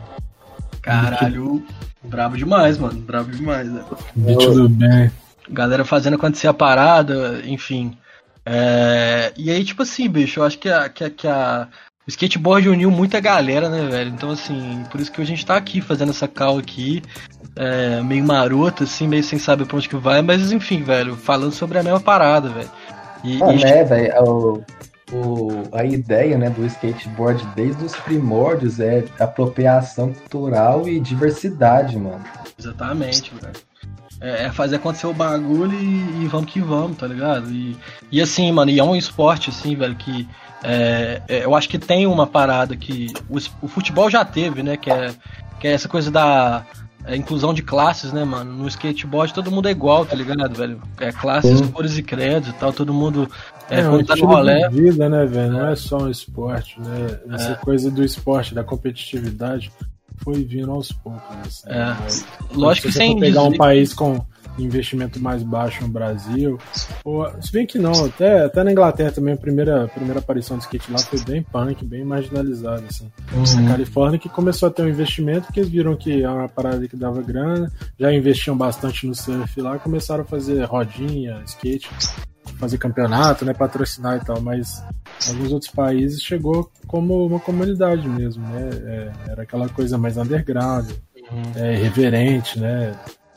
[0.82, 1.66] Caralho,
[2.04, 3.00] brabo demais, mano.
[3.00, 3.84] Brabo demais, né?
[4.16, 5.12] Beat do bem.
[5.50, 7.98] Galera fazendo acontecer a parada, enfim.
[8.46, 11.68] É, E aí, tipo assim, bicho, eu acho que a, que a, que a-
[12.08, 14.10] o skateboard uniu muita galera, né, velho?
[14.12, 17.02] Então, assim, por isso que a gente tá aqui fazendo essa call aqui,
[17.56, 21.52] é, meio maroto, assim, meio sem saber pra onde que vai, mas enfim, velho, falando
[21.52, 22.70] sobre a mesma parada, velho.
[23.24, 24.14] E, Ah, e- né, velho?
[24.24, 24.64] O,
[25.12, 32.24] o- a ideia né, do skateboard desde os primórdios é apropriação cultural e diversidade, mano.
[32.60, 33.54] Exatamente, velho.
[34.22, 37.52] É, é fazer acontecer o bagulho e, e vamos que vamos, tá ligado?
[37.52, 37.76] E,
[38.12, 40.28] e assim, mano, e é um esporte, assim, velho, que
[40.64, 44.78] é, é, eu acho que tem uma parada que o, o futebol já teve, né?
[44.78, 45.14] Que é,
[45.60, 46.66] que é essa coisa da
[47.06, 48.52] é, inclusão de classes, né, mano?
[48.54, 50.82] No skateboard todo mundo é igual, tá ligado, velho?
[51.00, 51.68] É classes, Sim.
[51.68, 53.30] cores e credos e tal, todo mundo
[53.70, 54.68] é, É, um tá no rolê.
[54.70, 55.54] de vida, né, velho?
[55.54, 57.20] Não é só um esporte, né?
[57.34, 57.56] Essa É.
[57.56, 59.72] coisa do esporte, da competitividade,
[60.24, 61.22] foi vindo aos poucos.
[61.46, 61.86] Assim, É.
[61.86, 61.98] né?
[62.54, 64.20] Lógico que sem pegar um país com
[64.64, 66.58] investimento mais baixo no Brasil,
[67.04, 70.58] ou, se bem que não, até, até na Inglaterra também a primeira, a primeira aparição
[70.58, 73.12] do skate lá foi bem punk, bem marginalizado, assim.
[73.34, 73.62] Uhum.
[73.62, 76.88] Na Califórnia que começou a ter um investimento porque eles viram que é uma parada
[76.88, 81.90] que dava grana, já investiam bastante no surf lá, começaram a fazer rodinha, skate,
[82.58, 84.84] fazer campeonato, né, patrocinar e tal, mas
[85.28, 90.90] alguns outros países chegou como uma comunidade mesmo, né, é, era aquela coisa mais underground,
[91.56, 92.94] é, irreverente, né,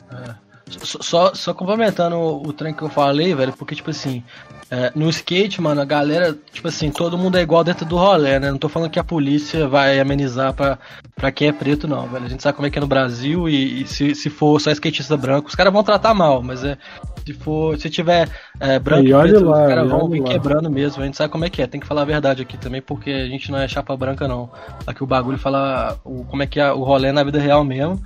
[0.09, 4.23] Só- Só, só complementando o, o trem que eu falei, velho, porque, tipo assim,
[4.71, 8.39] é, no skate, mano, a galera, tipo assim, todo mundo é igual dentro do rolê,
[8.39, 8.51] né?
[8.51, 10.77] Não tô falando que a polícia vai amenizar pra,
[11.15, 12.25] pra quem é preto, não, velho.
[12.25, 14.69] A gente sabe como é que é no Brasil e, e se, se for só
[14.69, 16.77] skatista branco, os caras vão tratar mal, mas é.
[17.25, 17.77] Se for.
[17.79, 18.29] Se tiver
[18.59, 20.29] é, branco E preto, lá, os caras vão vir lá.
[20.29, 21.01] quebrando mesmo.
[21.01, 21.67] A gente sabe como é que é.
[21.67, 24.49] Tem que falar a verdade aqui também, porque a gente não é chapa branca, não.
[24.85, 28.01] Aqui o bagulho fala o, como é que é o rolê na vida real mesmo.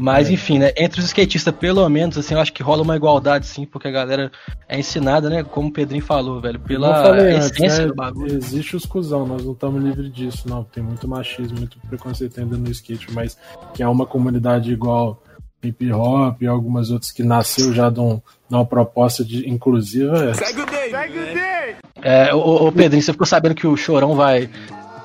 [0.00, 0.32] Mas É.
[0.32, 0.72] enfim, né?
[0.76, 3.90] Entre os skatistas, pelo menos, assim, eu acho que rola uma igualdade, sim, porque a
[3.90, 4.30] galera
[4.68, 5.42] é ensinada, né?
[5.42, 8.32] Como o Pedrinho falou, velho, pela falei antes, essência né, do bagulho.
[8.32, 10.62] Existe os cuzão, nós não estamos livres disso, não.
[10.62, 13.36] Tem muito machismo, muito preconceito ainda no skate, mas
[13.74, 15.20] que é uma comunidade igual
[15.62, 20.30] hip hop e algumas outras que nasceu já de, um, de uma proposta de inclusiva.
[20.30, 20.34] É.
[20.34, 20.90] Segue o day.
[20.90, 21.76] Segue o day.
[22.00, 24.48] É, ô, ô, Pedrinho, você ficou sabendo que o Chorão vai,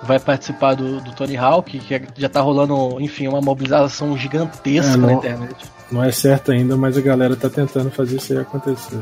[0.05, 4.97] vai participar do, do Tony Hawk, que já tá rolando, enfim, uma mobilização gigantesca É,
[4.97, 5.55] na não- internet.
[5.91, 8.99] Não é certo ainda, mas a galera tá tentando fazer isso aí acontecer.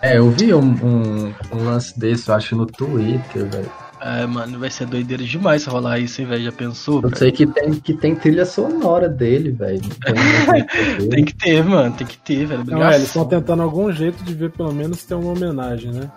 [0.00, 3.70] É, eu vi um, um, um lance desse, eu acho, no Twitter, velho.
[4.04, 6.44] É, mano, vai ser doideira demais se rolar isso, hein, velho?
[6.44, 7.00] Já pensou?
[7.02, 9.80] Eu sei que tem, que tem trilha sonora dele, velho.
[11.08, 12.64] Tem que ter, mano, tem que ter, velho.
[12.64, 16.10] Não, é, eles estão tentando algum jeito de ver pelo menos ter uma homenagem, né?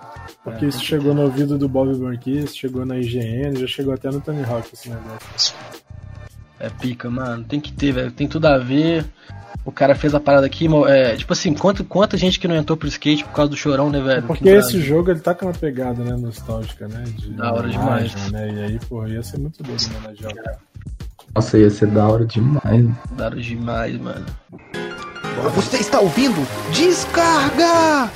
[0.44, 4.10] Porque É, isso chegou no ouvido do Bob Burnquist, chegou na IGN, já chegou até
[4.10, 5.56] no Tony Hawk esse negócio.
[6.60, 7.44] É pica, mano.
[7.44, 8.12] Tem que ter, velho.
[8.12, 9.06] Tem tudo a ver.
[9.66, 12.78] O cara fez a parada aqui, é, tipo assim, quanto, quanta gente que não entrou
[12.78, 14.24] pro skate por causa do chorão, né, velho?
[14.24, 17.04] Porque Que esse jogo ele tá com uma pegada, né, nostálgica, né?
[17.18, 18.14] De Da hora demais.
[18.32, 18.54] Né?
[18.54, 20.58] E aí, pô, ia ser muito doido homenagear o cara.
[21.34, 22.86] Nossa, ia ser da hora demais.
[23.18, 24.26] Da hora demais, mano.
[25.56, 26.48] Você está ouvindo?
[26.72, 28.10] Descarga!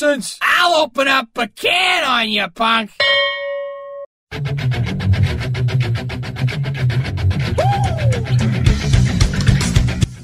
[0.00, 0.38] Nuisance!
[0.42, 2.90] I'll open up a can on you, punk!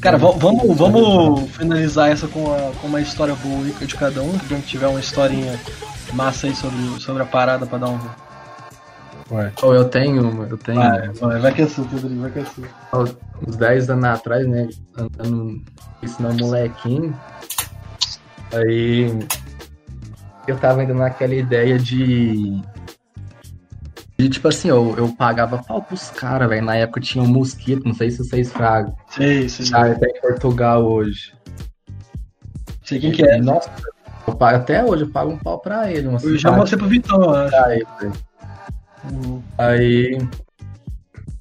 [0.01, 4.23] Cara, va- vamos, vamos finalizar essa com, a- com uma história boa aí de cada
[4.23, 4.39] um.
[4.39, 5.59] Se a gente tiver uma historinha
[6.13, 7.99] massa aí sobre, sobre a parada pra dar um.
[9.63, 10.79] Oh, eu tenho, uma, eu tenho.
[10.79, 13.17] Vai, vai, vai que é sua, Pedro, vai que é sua.
[13.49, 14.69] Uns 10 anos atrás, né?
[14.99, 15.63] Andando,
[16.03, 17.19] ensinando molequinho.
[18.53, 19.11] Aí
[20.47, 22.61] eu tava ainda naquela ideia de.
[24.17, 26.65] De tipo assim, eu, eu pagava pau pros caras, velho.
[26.65, 28.95] Na época tinha um mosquito, não sei se vocês fragam.
[29.09, 29.67] Sei, sei.
[29.75, 31.35] Ah, até em Portugal hoje.
[32.85, 33.39] Sei quem que é.
[33.39, 33.71] Nossa,
[34.27, 36.07] eu pago, até hoje eu pago um pau pra ele.
[36.07, 37.57] Uma Eu já mostrei pro Vitão, acho.
[37.71, 39.45] Ele, velho.
[39.59, 40.19] Aí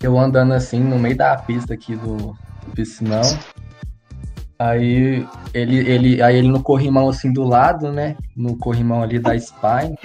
[0.01, 3.21] eu andando assim no meio da pista aqui do, do piscinão.
[4.63, 8.15] Aí ele, ele, aí ele no corrimão assim do lado, né?
[8.35, 9.97] No corrimão ali da Spine.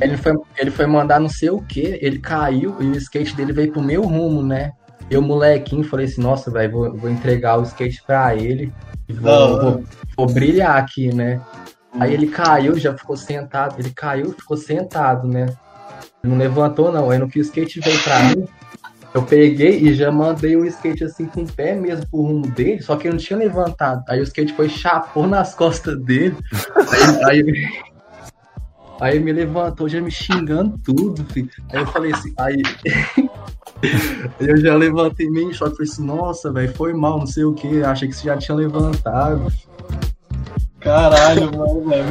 [0.00, 3.52] Ele foi, ele foi mandar não sei o que, ele caiu e o skate dele
[3.52, 4.72] veio pro meu rumo, né?
[5.10, 8.72] Eu, molequinho, falei assim, nossa, velho, vou, vou entregar o skate pra ele
[9.08, 9.84] e vou, vou,
[10.16, 11.40] vou brilhar aqui, né?
[11.98, 15.46] Aí ele caiu, já ficou sentado, ele caiu ficou sentado, né?
[16.22, 17.10] Não levantou, não.
[17.10, 18.46] Aí no que o skate veio pra mim,
[19.18, 22.80] eu peguei e já mandei o skate assim com o pé mesmo pro rumo dele,
[22.80, 24.04] só que ele não tinha levantado.
[24.08, 26.36] Aí o skate foi chapou nas costas dele.
[27.26, 27.68] Aí, aí,
[29.00, 31.50] aí me levantou já me xingando tudo, filho.
[31.72, 32.62] Aí eu falei assim, aí.
[34.40, 37.54] eu já levantei meio em choque, falei assim, nossa, velho, foi mal, não sei o
[37.54, 39.52] que, achei que você já tinha levantado.
[40.80, 42.06] Caralho, mano, velho.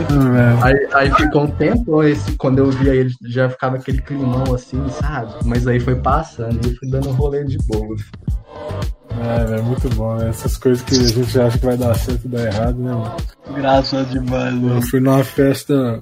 [0.61, 4.83] Aí, aí ficou um tempo, esse, quando eu via ele, já ficava aquele climão assim,
[4.89, 5.33] sabe?
[5.45, 7.95] Mas aí foi passando, e eu fui dando um rolê de boa.
[9.19, 10.29] É, velho, muito bom, né?
[10.29, 13.15] Essas coisas que a gente acha que vai dar certo e dar errado, né, mano?
[13.55, 14.81] Graças demais, Eu mano.
[14.81, 16.01] fui numa festa,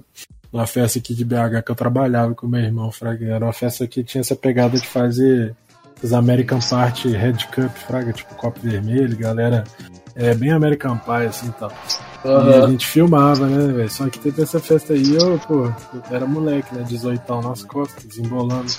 [0.52, 3.26] numa festa aqui de BH que eu trabalhava com meu irmão, Fraga.
[3.26, 5.56] Era uma festa que tinha essa pegada de fazer
[6.02, 9.64] os American Party Red Cup, Fraga, tipo copo vermelho, galera.
[10.16, 11.52] É bem American Pie, assim e
[12.26, 12.50] tal.
[12.50, 13.90] E a gente filmava, né, velho?
[13.90, 16.84] Só que teve essa festa aí, eu, pô, eu era moleque, né?
[16.84, 18.72] 18 nas costas, embolando,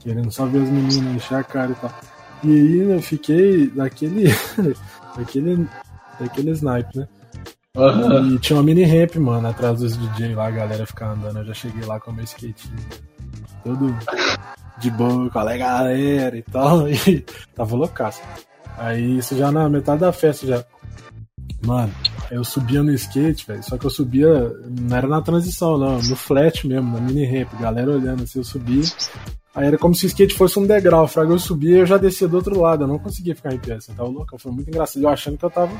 [0.00, 1.90] querendo só ver as meninas encher a cara e tal.
[2.44, 4.24] E aí eu fiquei daquele.
[5.16, 5.66] daquele.
[6.18, 7.08] daquele snipe, né?
[7.76, 8.34] Aham.
[8.34, 11.38] E tinha uma mini ramp, mano, atrás dos DJ lá, a galera ficar andando.
[11.38, 12.76] Eu já cheguei lá com o meu skatinho.
[13.62, 13.94] Todo
[14.78, 16.88] de boa com a galera e tal.
[17.06, 17.24] E
[17.54, 18.22] tava loucaço.
[18.78, 20.64] Aí isso já na metade da festa já.
[21.64, 21.92] Mano,
[22.30, 23.62] eu subia no skate, velho.
[23.62, 27.52] Só que eu subia, não era na transição, não, no flat mesmo, na mini ramp,
[27.60, 28.84] galera olhando assim, eu subia.
[29.54, 31.32] Aí era como se o skate fosse um degrau, fraga.
[31.32, 33.74] Eu subia e eu já descia do outro lado, eu não conseguia ficar em pé,
[33.74, 34.38] assim, tava louco.
[34.38, 35.72] Foi muito engraçado, eu achando que eu tava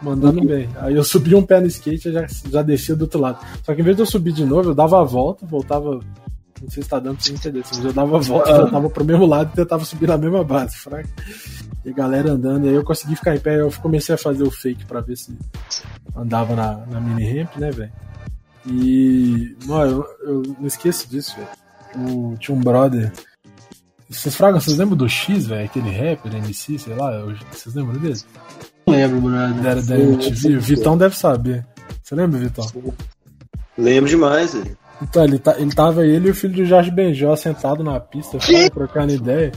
[0.00, 0.68] mandando bem.
[0.76, 3.44] Aí eu subi um pé no skate e já, já descia do outro lado.
[3.62, 6.00] Só que em vez de eu subir de novo, eu dava a volta, voltava.
[6.62, 7.60] Não sei se tá dando pra entender.
[7.60, 10.76] assim, Eu dava a volta, voltava pro mesmo lado e tentava subir na mesma base,
[10.76, 11.08] fraga.
[11.84, 14.42] E a galera andando, e aí eu consegui ficar em pé, eu comecei a fazer
[14.42, 15.36] o fake pra ver se
[16.16, 17.92] andava na, na mini ramp, né, velho?
[18.66, 19.56] E.
[19.66, 21.48] Mano, eu, eu não esqueço disso, velho.
[22.10, 23.12] O- Tinha um brother.
[24.08, 25.64] Vocês fragam, vocês lembram do X, velho?
[25.64, 27.12] Aquele rapper, MC, sei lá?
[27.12, 28.18] eu- Vocês lembram dele?
[28.86, 29.66] Não lembro, brother.
[29.66, 30.56] Era da MTV?
[30.56, 31.64] O Vitão deve saber.
[32.02, 32.64] Você lembra, Vitão?
[33.78, 34.76] Lembro demais, velho.
[35.02, 38.38] Então, ele, tá, ele tava ele e o filho do Jorge Benjó sentado na pista,
[38.72, 39.52] trocando ideia.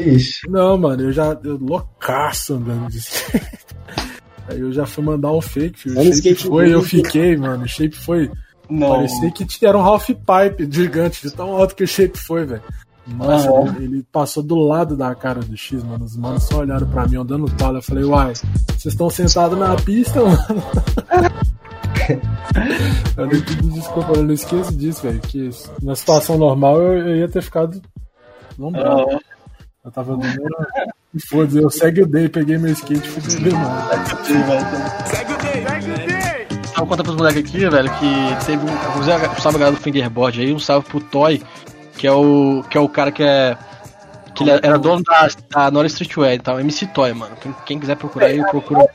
[0.00, 0.48] Ixi.
[0.48, 1.36] Não, mano, eu já.
[1.44, 3.46] Eu loucaço andando de skate.
[4.48, 5.98] Aí eu já fui mandar um fake, filho.
[5.98, 7.64] O shape skate foi, eu fiquei, mano.
[7.64, 8.30] O shape foi.
[8.70, 8.88] Não.
[8.92, 12.46] Parecia que tinha- era um half pipe gigante, de tão alto que o shape foi,
[12.46, 12.62] velho.
[13.06, 16.04] Nossa, Ah, ele, ele passou do lado da cara do X, mano.
[16.04, 17.78] Os manos só olharam pra mim, andando tala.
[17.78, 20.38] Eu falei, uai, vocês estão sentados na pista, mano.
[23.16, 25.20] eu não pedi desculpa, eu não esqueço disso, velho.
[25.20, 25.50] Que
[25.82, 27.80] na situação normal eu, eu ia ter ficado
[28.58, 29.06] lombrado.
[29.12, 29.18] Ah.
[29.84, 30.98] Eu tava dando uma...
[31.14, 34.08] E Foda-se, eu segue o day, peguei meu skate e fui beber mais.
[35.06, 36.28] Segue o day, segue o day!
[36.74, 38.70] Tava contando pros moleques aqui, velho, que teve um.
[38.70, 39.02] Um
[39.40, 41.42] salve a galera do Fingerboard aí, um salve pro Toy,
[41.96, 42.62] que é o.
[42.68, 43.56] que é o cara que é.
[44.34, 47.34] Que ele era dono da, da Nora Streetwear e tal, MC Toy, mano.
[47.40, 48.86] Quem, quem quiser procurar aí, procura.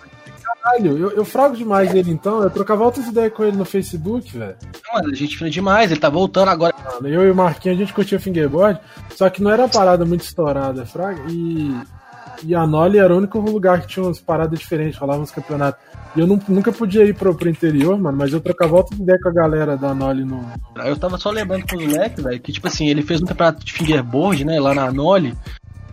[0.63, 2.41] Caralho, eu, eu frago demais ele então.
[2.41, 4.55] Eu trocava outras ideias com ele no Facebook, velho.
[4.93, 6.73] Mano, a gente fina demais, ele tá voltando agora.
[6.93, 8.79] Mano, Eu e o Marquinhos, a gente curtia fingerboard,
[9.15, 11.21] só que não era uma parada muito estourada, fraga.
[11.29, 11.75] E,
[12.45, 15.81] e a Noli era o único lugar que tinha umas paradas diferentes, rolava uns campeonatos.
[16.15, 19.17] E eu não- nunca podia ir pro, pro interior, mano, mas eu trocava outra ideia
[19.21, 20.45] com a galera da Noli no.
[20.85, 23.73] Eu tava só lembrando pro moleque, velho, que tipo assim, ele fez um campeonato de
[23.73, 25.35] fingerboard, né, lá na Noli.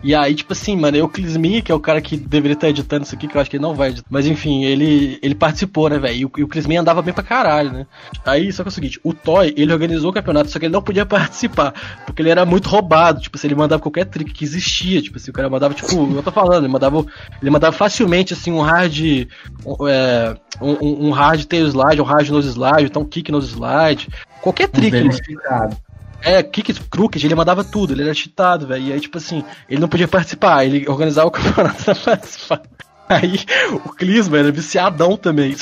[0.03, 2.69] E aí, tipo assim, mano, eu, o Clisminha, que é o cara que deveria estar
[2.69, 4.07] editando isso aqui, que eu acho que ele não vai editar.
[4.09, 6.31] Mas enfim, ele, ele participou, né, velho?
[6.37, 7.87] E o, Clisminha andava bem pra caralho, né?
[8.25, 10.73] Aí, só que é o seguinte, o Toy, ele organizou o campeonato, só que ele
[10.73, 11.75] não podia participar,
[12.07, 15.31] porque ele era muito roubado, tipo, se ele mandava qualquer trick que existia, tipo assim,
[15.31, 17.05] o cara mandava, tipo, eu tô falando, ele mandava,
[17.41, 19.27] ele mandava facilmente, assim, um hard,
[19.67, 23.53] um, é, um, um hard tail slide, um hard nose slide, então um kick nose
[23.53, 24.09] slide,
[24.41, 25.77] qualquer trick, mano.
[26.23, 28.85] É, kick crooked, ele mandava tudo, ele era cheatado, velho.
[28.85, 32.63] E aí, tipo assim, ele não podia participar, ele organizava o campeonato pra participar.
[33.09, 33.41] Aí,
[33.73, 35.57] o Clisma era viciadão também.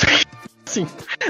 [0.69, 0.85] Assim,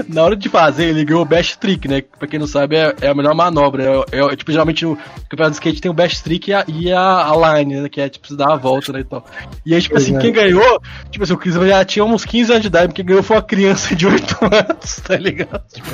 [0.09, 2.01] na hora de fazer, ele ganhou o Best Trick, né?
[2.01, 4.03] Pra quem não sabe, é, é a melhor manobra.
[4.11, 4.97] É, é, tipo, geralmente no
[5.29, 7.87] campeonato de skate tem o Best Trick e a, e a, a line, né?
[7.87, 8.99] Que é, tipo, dar a volta, né?
[8.99, 9.25] E, tal.
[9.65, 12.61] e aí, tipo assim, quem ganhou, tipo assim, o Clisma já tinha uns 15 anos
[12.63, 15.63] de idade, porque quem ganhou foi uma criança de 8 anos, tá ligado?
[15.73, 15.89] Tipo,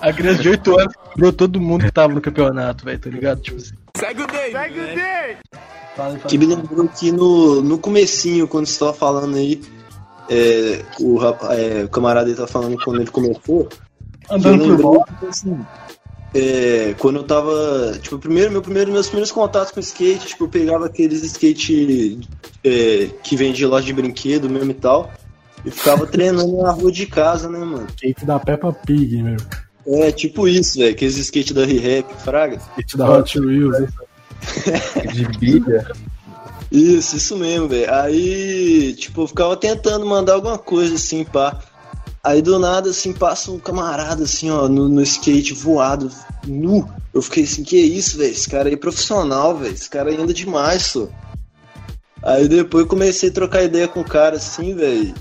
[0.00, 3.40] a criança de 8 anos quebrou todo mundo que tava no campeonato, velho, tá ligado?
[3.40, 3.74] Tipo assim.
[3.96, 4.52] Segue o day!
[4.52, 5.36] Segue o day!
[6.28, 9.60] Que me lembrou que no, no comecinho, quando você tava falando aí,
[10.28, 11.18] é, o,
[11.52, 13.68] é, o camarada aí tá falando quando ele começou.
[14.30, 15.28] Andando por volta.
[15.28, 15.58] assim,
[16.34, 17.96] é, quando eu tava.
[18.02, 22.18] Tipo, primeiro, meu primeiro, meus primeiros contatos com skate, tipo, eu pegava aqueles skate
[22.64, 25.12] é, que vem de loja de brinquedo mesmo e tal.
[25.64, 27.86] E ficava treinando na rua de casa, né, mano?
[27.88, 29.36] Skate da Peppa Pig, meu.
[29.86, 30.90] É, tipo isso, velho.
[30.90, 32.56] Aqueles skate da Re-Rap, Fraga.
[32.56, 33.90] Skate da Hot Wheels?
[35.12, 35.86] De bilha.
[36.74, 37.94] Isso, isso mesmo, velho.
[37.94, 41.60] Aí, tipo, eu ficava tentando mandar alguma coisa assim, pá.
[42.22, 46.10] Aí do nada, assim, passa um camarada, assim, ó, no, no skate voado,
[46.44, 46.84] nu.
[47.12, 48.32] Eu fiquei assim, que isso, velho?
[48.32, 49.72] Esse cara aí é profissional, velho.
[49.72, 51.06] Esse cara aí anda demais, só.
[52.20, 55.14] Aí depois comecei a trocar ideia com o cara, assim, velho.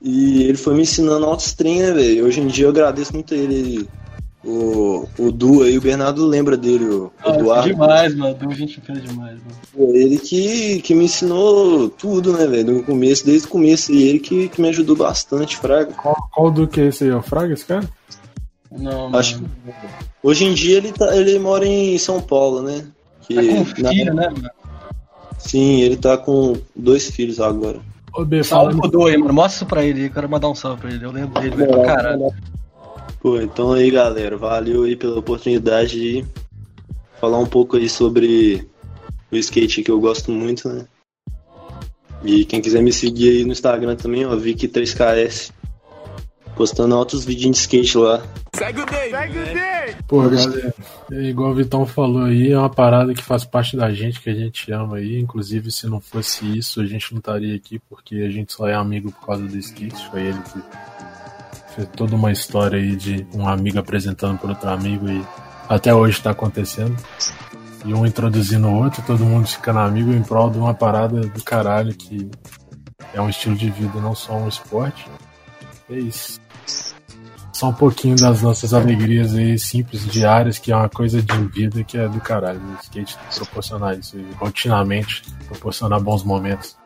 [0.00, 2.26] E ele foi me ensinando autostream, né, velho?
[2.26, 3.88] Hoje em dia eu agradeço muito a ele.
[4.48, 7.68] O, o Du aí, o Bernardo lembra dele, o Ah, Eduardo.
[7.68, 8.32] demais, mano.
[8.34, 9.92] Deu gente fina demais, mano.
[9.92, 12.74] Ele que, que me ensinou tudo, né, velho?
[12.74, 13.90] No começo, desde o começo.
[13.92, 15.92] E ele que, que me ajudou bastante, Fraga.
[15.94, 17.10] Qual, qual do que é esse aí?
[17.10, 17.88] É o Fraga, esse cara?
[18.70, 19.44] Não, Acho que.
[20.22, 22.84] Hoje em dia ele, tá, ele mora em São Paulo, né?
[23.22, 23.42] Que, Tá
[23.74, 24.50] com na- filho, né, mano?
[25.38, 27.78] Sim, ele tá com dois filhos agora.
[28.14, 29.34] Ô, B, Salve falando, pro Doi, mano.
[29.34, 30.06] Mostra isso pra ele.
[30.06, 31.04] Eu quero mandar um salve pra ele.
[31.04, 32.32] Eu lembro dele, velho, pra caralho.
[33.26, 36.24] Pô, então aí, galera, valeu aí pela oportunidade de
[37.20, 38.64] falar um pouco aí sobre
[39.32, 40.86] o skate que eu gosto muito, né?
[42.22, 45.50] E quem quiser me seguir aí no Instagram também, ó, Vic3KS.
[46.54, 48.22] Postando altos vídeos de skate lá.
[48.54, 49.10] Segue o day!
[49.10, 49.96] Segue o day!
[50.06, 50.74] pô, galera,
[51.10, 54.30] é igual o Vitão falou aí, é uma parada que faz parte da gente, que
[54.30, 55.18] a gente ama aí.
[55.18, 58.74] Inclusive, se não fosse isso, a gente não estaria aqui, porque a gente só é
[58.74, 60.10] amigo por causa do skate.
[60.10, 60.60] Foi ele que
[61.76, 65.24] fez toda uma história aí de um amigo apresentando para outro amigo e
[65.68, 66.96] até hoje tá acontecendo.
[67.84, 71.44] E um introduzindo o outro, todo mundo ficando amigo em prol de uma parada do
[71.44, 72.28] caralho que
[73.14, 75.06] é um estilo de vida, não só um esporte.
[75.88, 76.40] É isso.
[77.52, 81.84] Só um pouquinho das nossas alegrias aí, simples, diárias, que é uma coisa de vida
[81.84, 82.60] que é do caralho.
[82.60, 86.76] O skate proporcionar isso aí, rotinamente, proporcionar bons momentos.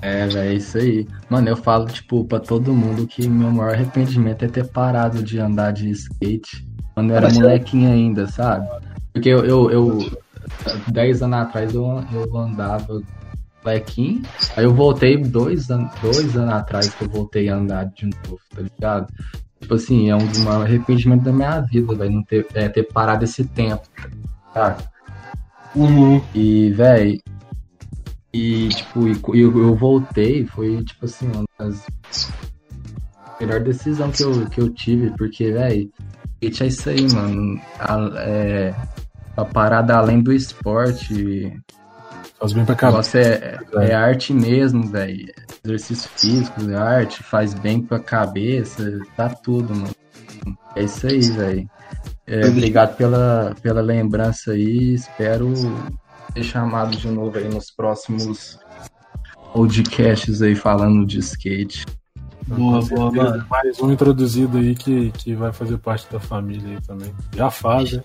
[0.00, 1.06] É, velho, é isso aí.
[1.28, 5.38] Mano, eu falo, tipo, pra todo mundo que meu maior arrependimento é ter parado de
[5.38, 8.68] andar de skate quando eu era Mas molequinho ainda, sabe?
[9.12, 9.98] Porque eu, eu, eu
[10.88, 13.02] 10 anos atrás eu, eu andava
[13.64, 14.22] molequinho,
[14.56, 18.40] aí eu voltei dois, an dois anos atrás que eu voltei a andar de novo,
[18.54, 19.12] tá ligado?
[19.60, 22.82] Tipo assim, é um dos maiores arrependimentos da minha vida, velho, não ter, é, ter
[22.82, 23.82] parado esse tempo,
[24.52, 24.76] tá?
[26.34, 27.20] E, velho,
[28.34, 31.86] e, tipo, e, eu, eu voltei, foi, tipo assim, uma das
[33.38, 35.88] melhor decisão que eu, que eu tive, porque, velho,
[36.42, 37.60] é isso aí, mano.
[37.78, 38.74] A, é,
[39.36, 41.52] a parada além do esporte.
[42.36, 43.18] Faz bem pra cabeça.
[43.18, 45.32] negócio é, é arte mesmo, velho.
[45.64, 49.94] Exercício físico, é arte, faz bem pra cabeça, dá tudo, mano.
[50.74, 51.70] É isso aí, velho.
[52.26, 54.94] É, obrigado pela, pela lembrança aí.
[54.94, 55.54] Espero
[56.34, 58.58] ser chamado de novo aí nos próximos
[59.52, 61.86] podcasts aí falando de skate.
[62.46, 63.46] Boa, boa, mano.
[63.48, 67.14] Mais um introduzido aí que, que vai fazer parte da família aí também.
[67.34, 68.04] Já faz, né?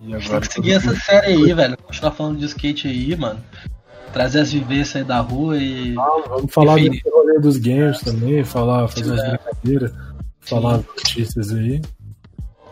[0.00, 0.40] E Tem agora.
[0.40, 1.76] que seguir essa série aí, velho.
[1.78, 3.40] Continuar falando de skate aí, mano.
[4.12, 5.94] Trazer as vivências aí da rua e.
[5.94, 9.30] Vamos falar desse rolê dos games também, falar, fazer É.
[9.38, 9.92] brincadeiras,
[10.40, 11.80] falar notícias aí.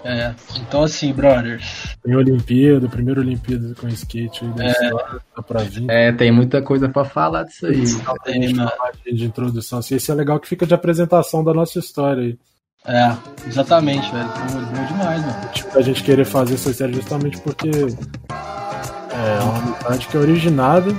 [0.05, 0.35] É.
[0.61, 1.97] Então assim, brothers.
[2.05, 4.71] Tem Olimpíada, primeira Olimpíada com skate aí da É.
[4.71, 5.87] história, pra vir.
[5.91, 7.85] É, tem muita coisa pra falar disso aí.
[8.25, 8.71] Tem, mano.
[9.11, 9.79] de, introdução.
[9.79, 12.39] Assim, esse é legal que fica de apresentação da nossa história aí.
[12.87, 13.17] É,
[13.49, 14.29] exatamente, velho.
[14.29, 15.49] Pô, bom demais, mano.
[15.55, 20.91] Tipo, a gente querer fazer essa série justamente porque É uma amizade que é originada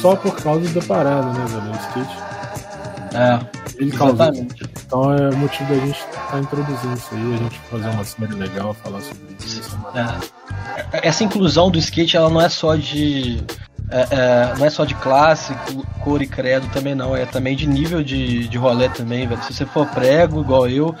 [0.00, 1.70] só por causa da parada, né, velho?
[1.70, 2.31] O skate.
[3.14, 3.40] É,
[3.78, 4.14] Ele causou.
[4.14, 4.64] exatamente.
[4.86, 8.34] Então é o motivo da gente estar introduzindo isso aí, a gente fazer uma série
[8.34, 9.78] legal, falar sobre isso.
[10.92, 11.08] É.
[11.08, 13.42] Essa inclusão do skate, ela não é só de.
[13.90, 15.54] é, é, não é só de classe,
[16.02, 19.42] cor e credo também não, é também de nível de, de rolê também, velho.
[19.42, 20.94] Se você for prego, igual eu,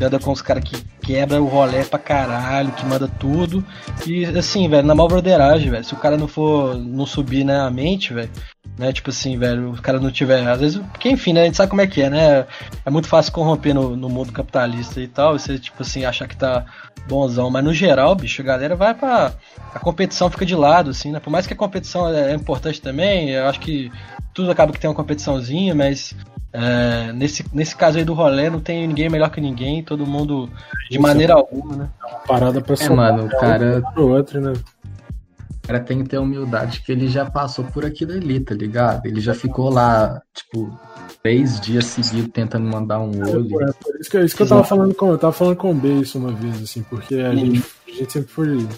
[0.00, 3.64] anda com os caras que quebra o rolê pra caralho, que manda tudo.
[4.06, 5.84] E assim, velho, na mal broderagem, velho.
[5.84, 8.30] Se o cara não for não subir né, a mente, velho.
[8.76, 10.46] Né, tipo assim, velho, o cara não tiver.
[10.48, 11.42] Às vezes, porque enfim, né?
[11.42, 12.46] A gente sabe como é que é, né?
[12.84, 15.38] É muito fácil corromper no, no mundo capitalista e tal.
[15.38, 16.64] Você, tipo assim, achar que tá
[17.06, 17.50] bonzão.
[17.50, 19.32] Mas no geral, bicho, a galera vai pra.
[19.72, 21.20] A competição fica de lado, assim, né?
[21.20, 23.92] Por mais que a competição é, é importante também, eu acho que
[24.32, 26.14] tudo acaba que tem uma competiçãozinha, mas.
[26.56, 30.48] É, nesse, nesse caso aí do rolê, não tem ninguém melhor que ninguém, todo mundo
[30.88, 31.02] de Isso.
[31.02, 31.88] maneira alguma, né?
[32.28, 34.52] Parada pra É, mano, o um cara- pro outro, né?
[34.52, 39.04] O cara tem que ter humildade que ele já passou por aquilo ali, tá ligado?
[39.06, 40.78] Ele já ficou lá, tipo,
[41.24, 43.60] três dias seguidos tentando mandar um olho.
[43.62, 45.74] É, por isso que, isso que eu tava falando com eu tava falando com o
[45.74, 48.68] B isso uma vez, assim, porque a, gente, a gente sempre foi.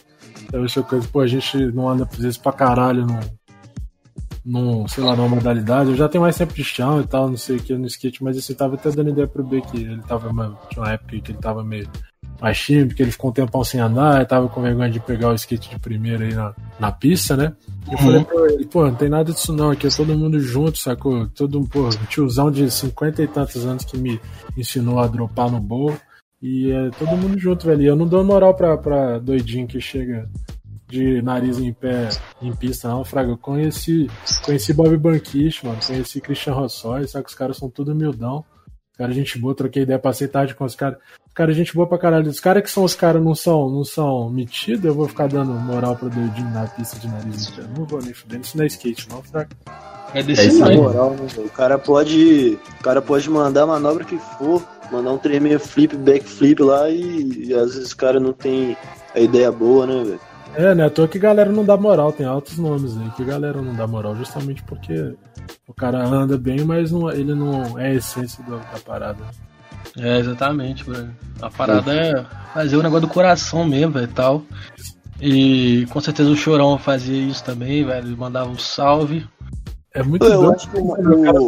[0.50, 3.18] Eu acho coisa, pô, a gente não anda às vezes pra caralho num,
[4.46, 5.90] num, sei lá, numa modalidade.
[5.90, 8.22] Eu já tenho mais tempo de chão e tal, não sei o que no skate,
[8.22, 11.18] mas assim, tava até dando ideia pro B que ele tava, mano, tinha uma época
[11.20, 11.88] que ele tava meio
[12.40, 15.34] mais tímido, porque ele ficou um tempão sem andar, tava com vergonha de pegar o
[15.34, 17.52] skate de primeira aí na, na pista, né?
[17.90, 18.04] Eu Uhum.
[18.04, 21.26] falei pra ele, pô, não tem nada disso não, aqui é todo mundo junto, sacou?
[21.28, 24.20] Todo um, pô, tiozão de cinquenta e tantos anos que me
[24.56, 25.96] ensinou a dropar no bowl.
[26.42, 27.82] E é todo mundo junto, velho.
[27.82, 30.28] E eu não dou moral pra, pra doidinho que chega
[30.88, 32.08] de nariz em pé
[32.40, 33.30] em pista, não, Fraga.
[33.30, 34.08] Eu conheci,
[34.44, 35.78] conheci Bob Banquish, mano.
[35.84, 38.44] Conheci Christian Rossói, sabe que os caras são tudo humildão.
[38.92, 40.98] Os caras, gente boa, troquei ideia, passei tarde com os caras.
[41.26, 42.30] Os caras, gente boa pra caralho.
[42.30, 45.52] Os caras que são os caras não são, não são metidos, eu vou ficar dando
[45.52, 47.62] moral pra doidinho na pista de nariz em pé.
[47.76, 48.44] Não vou nem fudendo.
[48.44, 49.50] Isso não é skate, não, Fraga.
[50.14, 50.82] É desse Na jeito.
[50.82, 51.46] moral, né, velho?
[51.46, 52.58] O cara pode.
[52.80, 57.48] O cara pode mandar a manobra que for, mandar um tremer flip, backflip lá e,
[57.48, 58.76] e às vezes o cara não tem
[59.14, 60.20] a ideia boa, né, velho?
[60.56, 60.86] É, né?
[60.86, 63.86] À toa que galera não dá moral, tem altos nomes aí que galera não dá
[63.86, 65.14] moral, justamente porque
[65.66, 69.22] o cara anda bem, mas não, ele não é a essência do- da parada.
[69.98, 71.10] É, exatamente, velho.
[71.40, 74.42] A parada é fazer o negócio do coração mesmo, velho, e tal.
[75.20, 78.16] E com certeza o Chorão fazia isso também, velho.
[78.16, 79.26] Mandava um salve.
[79.96, 80.52] É muito Eu doido.
[80.54, 81.38] acho que o- o cara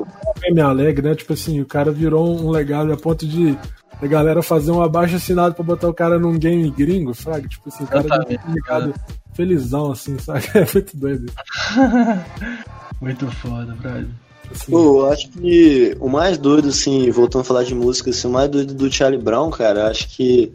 [0.45, 1.15] é me alegre, né?
[1.15, 3.57] Tipo assim, o cara virou um legado a ponto de
[4.01, 7.47] a galera fazer um abaixo assinado pra botar o cara num game gringo, fraga.
[7.49, 8.95] Tipo assim, o cara Exatamente, tá ligado
[9.35, 10.43] felizão, assim, sabe?
[10.55, 11.33] É muito doido.
[13.01, 14.09] Muito foda, brother.
[14.51, 18.27] Assim, Pô, eu acho que o mais doido, assim, voltando a falar de música, assim,
[18.27, 20.51] o mais doido do Charlie Brown, cara, acho que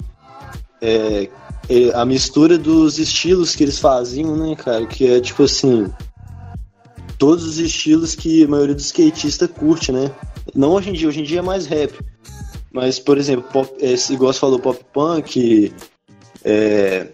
[0.82, 1.30] é,
[1.70, 4.86] é a mistura dos estilos que eles faziam, né, cara?
[4.86, 5.88] Que é tipo assim.
[7.24, 10.12] Todos os estilos que a maioria dos skatistas curte, né?
[10.54, 11.94] Não hoje em dia, hoje em dia é mais rap.
[12.70, 15.74] Mas, por exemplo, pop, é, igual você falou, pop punk,
[16.44, 17.08] é,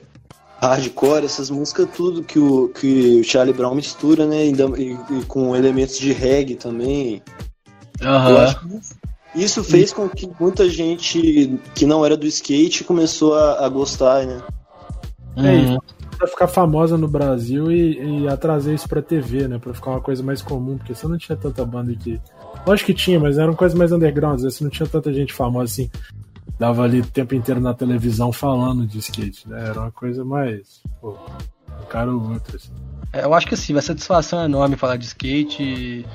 [0.59, 4.47] hardcore, essas músicas, tudo que o, que o Charlie Brown mistura, né?
[4.47, 4.51] E,
[4.81, 7.21] e- e com elementos de reggae também.
[7.99, 13.69] Que isso- fez com que muita gente que não era do skate começou a, a
[13.69, 14.41] gostar, né?
[15.37, 15.63] É Uhum.
[15.65, 15.79] isso.
[16.19, 19.57] Pra ficar famosa no Brasil e, e a trazer isso pra TV, né?
[19.57, 22.19] Pra ficar uma coisa mais comum, porque você não tinha tanta banda aqui.
[22.67, 25.71] Lógico que tinha, mas eram coisas mais underground, às vezes não tinha tanta gente famosa
[25.71, 25.89] assim.
[26.59, 29.69] Dava ali o tempo inteiro na televisão falando de skate, né?
[29.69, 30.81] Era uma coisa mais.
[30.99, 31.17] Pô,
[31.81, 32.73] um cara ou outro, assim.
[33.13, 35.63] É, Eu acho que sim, vai ser satisfação enorme falar de skate.
[35.63, 36.05] E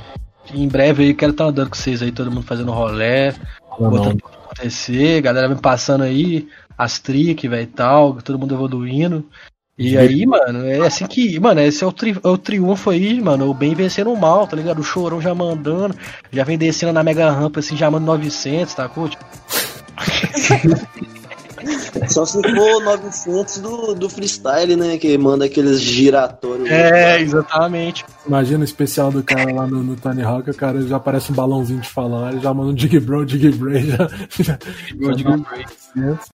[0.62, 3.34] em breve aí quero estar andando com vocês aí, todo mundo fazendo rolé,
[3.80, 6.46] Não, botando pra acontecer, galera me passando aí,
[6.76, 9.24] as trick, velho, e tal, todo mundo evoluindo.
[9.76, 11.38] E aí, mano, é assim que.
[11.40, 13.50] Mano, esse é o, tri, é o triunfo aí, mano.
[13.50, 14.78] O bem vencendo o mal, tá ligado?
[14.78, 15.96] O chorão já mandando,
[16.32, 19.18] já vem descendo na mega rampa, assim, já manda 900, tá, coach?
[22.08, 24.98] Só se for 900 do, do freestyle, né?
[24.98, 26.70] Que manda aqueles giratórios.
[26.70, 28.04] É, exatamente.
[28.26, 31.34] Imagina o especial do cara lá no, no Tony Hawk, o cara já parece um
[31.34, 34.08] balãozinho de falar, ele já manda um Dig Bro, Dig Bray, já.
[34.38, 34.58] já,
[34.96, 36.18] Bro, já